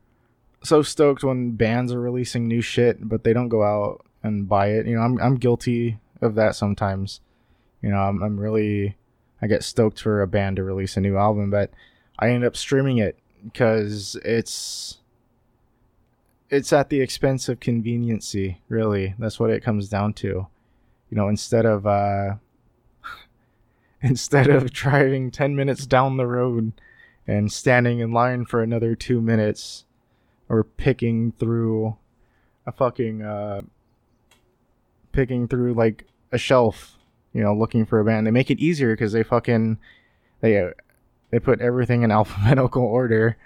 [0.64, 4.68] so stoked when bands are releasing new shit, but they don't go out and buy
[4.68, 4.86] it.
[4.86, 7.20] You know, I'm I'm guilty of that sometimes.
[7.82, 8.96] You know, I'm, I'm really,
[9.42, 11.72] I get stoked for a band to release a new album, but
[12.20, 15.00] I end up streaming it because it's,
[16.52, 18.62] it's at the expense of conveniency.
[18.70, 20.28] Really, that's what it comes down to.
[21.10, 22.36] You know, instead of, uh,
[24.10, 26.74] instead of driving 10 minutes down the road
[27.28, 29.86] and standing in line for another two minutes
[30.50, 31.98] or picking through
[32.66, 33.62] a fucking, uh,
[35.12, 36.98] picking through like a shelf
[37.34, 38.28] you know, looking for a band.
[38.28, 39.78] They make it easier because they fucking
[40.42, 40.72] they uh,
[41.30, 43.38] they put everything in alphabetical order.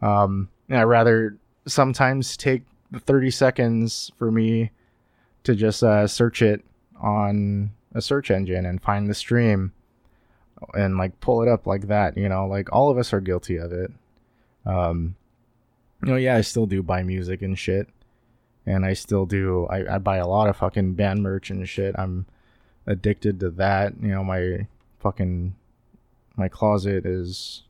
[0.00, 1.36] Um, I rather
[1.66, 4.70] sometimes take the 30 seconds for me
[5.44, 6.64] to just uh, search it
[7.00, 9.72] on a search engine and find the stream
[10.74, 12.16] and like pull it up like that.
[12.16, 13.90] You know, like all of us are guilty of it.
[14.66, 15.16] Um,
[16.02, 17.88] you know, yeah, I still do buy music and shit,
[18.66, 19.66] and I still do.
[19.66, 21.94] I, I buy a lot of fucking band merch and shit.
[21.98, 22.26] I'm
[22.86, 23.94] addicted to that.
[24.00, 24.66] You know, my
[25.00, 25.54] fucking
[26.36, 27.64] my closet is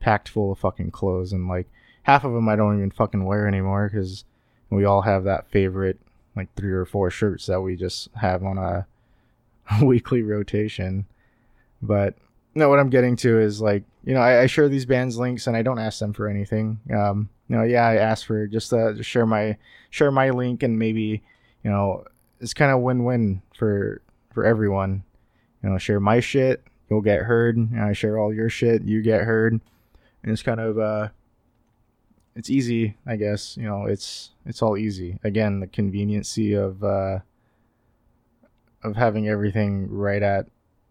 [0.00, 1.68] packed full of fucking clothes, and like
[2.02, 4.24] half of them I don't even fucking wear anymore because
[4.70, 5.98] we all have that favorite
[6.36, 8.86] like three or four shirts that we just have on a,
[9.82, 11.06] weekly rotation.
[11.86, 12.14] But
[12.54, 15.46] no, what I'm getting to is like you know I, I, share these bands links
[15.46, 16.80] and I don't ask them for anything.
[16.94, 19.56] Um, you know, yeah, I ask for just uh, to share my
[19.90, 21.22] share my link and maybe
[21.62, 22.04] you know
[22.40, 25.04] it's kind of win-win for for everyone.
[25.62, 27.56] You know, share my shit, you'll get heard.
[27.56, 29.52] And I share all your shit, you get heard.
[30.22, 31.08] And it's kind of uh
[32.34, 33.56] it's easy, I guess.
[33.56, 35.18] You know, it's it's all easy.
[35.24, 37.20] Again, the conveniency of uh
[38.82, 40.46] of having everything right at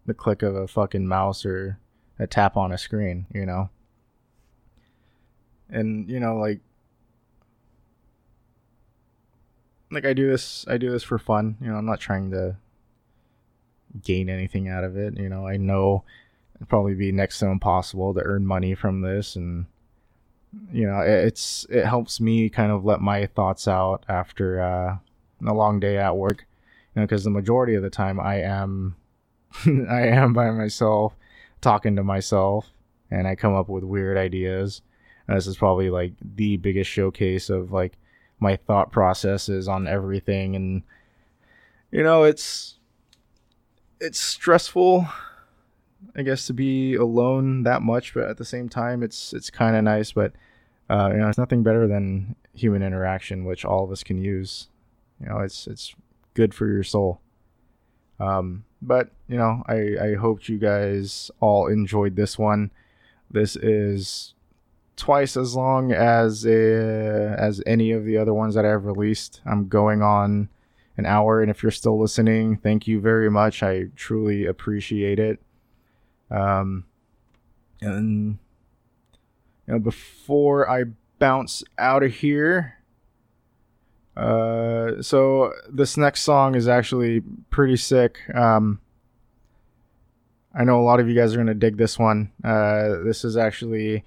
[0.06, 1.78] the click of a fucking mouse or
[2.18, 3.70] a tap on a screen, you know.
[5.68, 6.60] And you know, like
[9.90, 11.56] like I do this I do this for fun.
[11.60, 12.56] You know, I'm not trying to
[14.02, 15.18] gain anything out of it.
[15.18, 16.04] You know, I know
[16.56, 19.66] it'd probably be next to impossible to earn money from this, and
[20.72, 24.96] you know, it's it helps me kind of let my thoughts out after uh,
[25.46, 26.46] a long day at work.
[26.94, 28.96] You know, because the majority of the time I am
[29.66, 31.14] I am by myself
[31.60, 32.70] talking to myself,
[33.10, 34.82] and I come up with weird ideas.
[35.28, 37.98] And this is probably like the biggest showcase of like
[38.38, 40.82] my thought processes on everything and
[41.90, 42.78] you know it's
[43.98, 45.08] it's stressful
[46.14, 49.76] I guess to be alone that much, but at the same time, it's it's kind
[49.76, 50.12] of nice.
[50.12, 50.32] But
[50.88, 54.68] uh, you know, it's nothing better than human interaction, which all of us can use.
[55.20, 55.94] You know, it's it's
[56.34, 57.20] good for your soul.
[58.18, 62.70] Um, but you know, I I hoped you guys all enjoyed this one.
[63.30, 64.34] This is
[64.96, 69.40] twice as long as a, as any of the other ones that I've released.
[69.44, 70.48] I'm going on
[70.96, 71.42] an hour.
[71.42, 73.62] And if you're still listening, thank you very much.
[73.62, 75.40] I truly appreciate it.
[76.30, 76.84] Um,
[77.80, 78.38] and
[79.66, 80.84] you know, before I
[81.18, 82.78] bounce out of here,
[84.16, 88.18] uh, so this next song is actually pretty sick.
[88.34, 88.80] Um,
[90.54, 92.32] I know a lot of you guys are gonna dig this one.
[92.42, 94.04] Uh, this is actually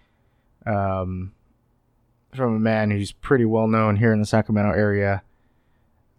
[0.66, 1.32] um,
[2.34, 5.22] from a man who's pretty well known here in the Sacramento area.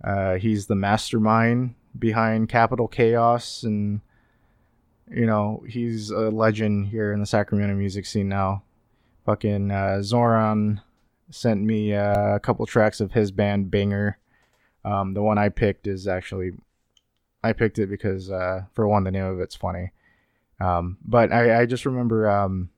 [0.02, 4.00] Uh, he's the mastermind behind Capital Chaos, and
[5.10, 8.62] you know he's a legend here in the Sacramento music scene now.
[9.26, 10.80] Fucking uh, Zoran
[11.30, 14.18] sent me uh, a couple tracks of his band Banger.
[14.84, 16.52] Um, the one I picked is actually
[17.42, 19.92] I picked it because uh, for one the name of it's funny.
[20.60, 22.70] Um, but I, I just remember um,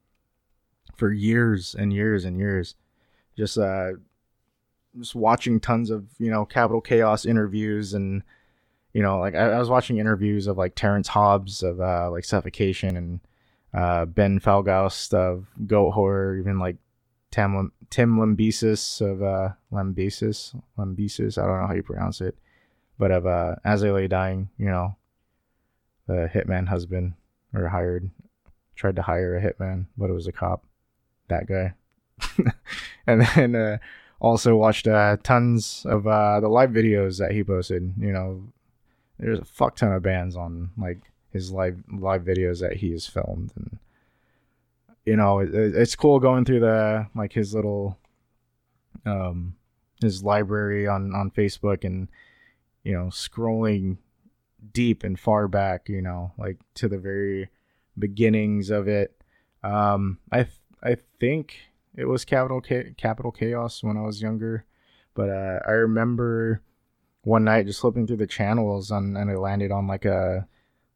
[0.96, 2.76] for years and years and years,
[3.36, 3.92] just uh,
[4.98, 8.22] just watching tons of you know Capital Chaos interviews and
[8.92, 12.24] you know like I, I was watching interviews of like Terrence Hobbs of uh, like
[12.24, 13.20] Suffocation and
[13.74, 16.76] uh, Ben Falgoust of Goatwhore, even like
[17.32, 21.36] Tim Tim Lambesis of uh, Lambesis Lambesis.
[21.36, 22.36] I don't know how you pronounce it,
[22.98, 24.96] but of uh, As I Lay Dying, you know,
[26.06, 27.14] the hitman husband
[27.52, 28.08] or hired
[28.76, 30.64] tried to hire a hitman, but it was a cop.
[31.28, 31.74] That guy.
[33.06, 33.78] and then uh,
[34.20, 37.94] also watched uh, tons of uh, the live videos that he posted.
[37.98, 38.52] You know,
[39.18, 41.00] there's a fuck ton of bands on like
[41.32, 43.78] his live live videos that he has filmed, and
[45.04, 47.98] you know, it, it's cool going through the like his little
[49.04, 49.54] um
[50.00, 52.08] his library on on Facebook and
[52.84, 53.96] you know scrolling
[54.72, 55.88] deep and far back.
[55.88, 57.48] You know, like to the very
[57.98, 59.16] beginnings of it.
[59.62, 61.56] Um, I th- I think
[61.94, 62.60] it was Capital
[62.96, 64.64] Capital Chaos when I was younger,
[65.14, 66.62] but uh, I remember
[67.24, 70.46] one night just flipping through the channels and, and I landed on like a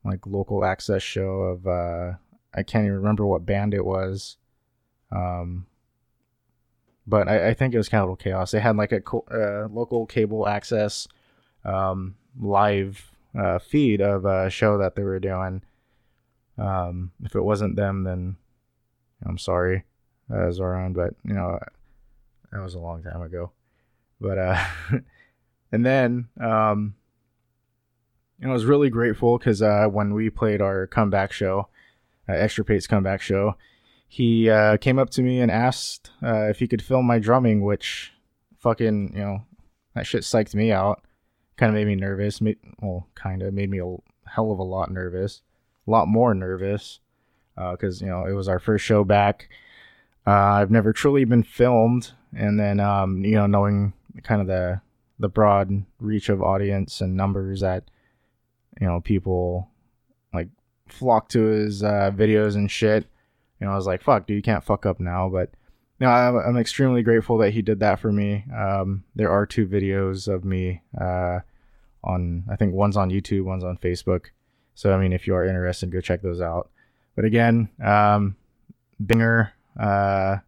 [0.05, 2.13] like local access show of uh,
[2.57, 4.37] I can't even remember what band it was,
[5.13, 5.67] um,
[7.07, 8.51] but I, I think it was Capital Chaos.
[8.51, 11.07] They had like a co- uh, local cable access
[11.65, 15.63] um, live uh, feed of a show that they were doing
[16.59, 18.37] um, if it wasn't them, then
[19.25, 19.85] I'm sorry,
[20.33, 21.59] uh, Zoran, but you know
[22.53, 23.53] that was a long time ago.
[24.21, 24.65] But uh,
[25.73, 26.95] and then um,
[28.43, 31.69] I was really grateful because uh, when we played our comeback show,
[32.29, 33.57] uh, Extirpate's comeback show,
[34.09, 37.63] he uh, came up to me and asked uh, if he could film my drumming,
[37.63, 38.13] which
[38.59, 39.43] fucking you know
[39.95, 41.03] that shit psyched me out.
[41.57, 42.41] Kind of made me nervous.
[42.41, 43.97] Made, well, kind of made me a
[44.29, 45.43] hell of a lot nervous
[45.87, 47.01] a lot more nervous
[47.55, 49.49] because uh, you know it was our first show back.
[50.27, 53.93] Uh, I've never truly been filmed, and then um, you know knowing
[54.23, 54.81] kind of the
[55.19, 57.85] the broad reach of audience and numbers that
[58.81, 59.71] you know people
[60.89, 63.07] flock to his uh, videos and shit.
[63.61, 65.51] You know, I was like, "Fuck, dude, you can't fuck up now." But
[65.99, 68.45] you know, I'm, I'm extremely grateful that he did that for me.
[68.55, 71.41] Um, there are two videos of me uh,
[72.05, 74.27] on, I think one's on YouTube, one's on Facebook.
[74.75, 76.71] So I mean, if you are interested, go check those out.
[77.15, 78.37] But again, um,
[79.03, 80.39] Binger, uh,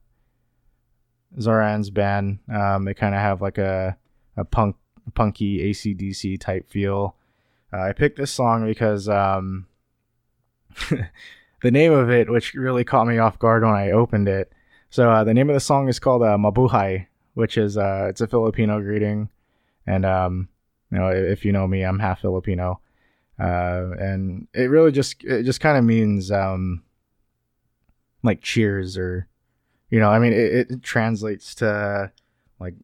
[1.41, 3.97] Zoran's band, um, they kind of have like a
[4.37, 4.77] a punk
[5.15, 7.17] punky ACDC type feel.
[7.73, 9.67] Uh, I picked this song because um,
[11.63, 14.53] the name of it, which really caught me off guard when I opened it.
[14.91, 18.21] So uh, the name of the song is called uh, Mabuhay, which is uh, it's
[18.21, 19.29] a Filipino greeting,
[19.87, 20.49] and um,
[20.91, 22.81] you know if you know me, I'm half Filipino.
[23.39, 26.83] Uh, and it really just it just kind of means um,
[28.23, 29.29] like cheers or
[29.91, 32.11] you know I mean it, it translates to
[32.59, 32.75] like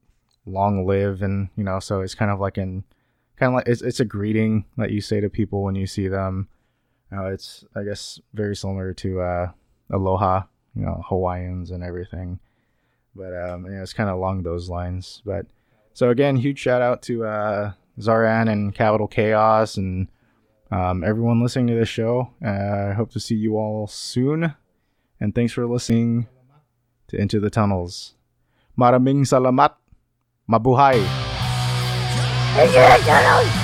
[0.46, 2.84] long live and you know so it's kind of like in
[3.36, 6.06] kind of like it's, it's a greeting that you say to people when you see
[6.06, 6.48] them
[7.12, 9.50] uh, it's I guess very similar to uh,
[9.90, 10.44] aloha
[10.74, 12.40] you know Hawaiians and everything
[13.14, 15.46] but um, it's kind of along those lines but
[15.92, 20.08] so again huge shout out to uh, Zoran and Capital Chaos and
[20.70, 22.30] um, everyone listening to this show.
[22.44, 24.54] Uh, I hope to see you all soon.
[25.20, 26.26] And thanks for listening
[27.08, 28.14] to Into the Tunnels.
[28.78, 29.78] Maraming salamat.
[30.50, 30.98] Mabuhay.
[32.58, 33.63] Into the Tunnels.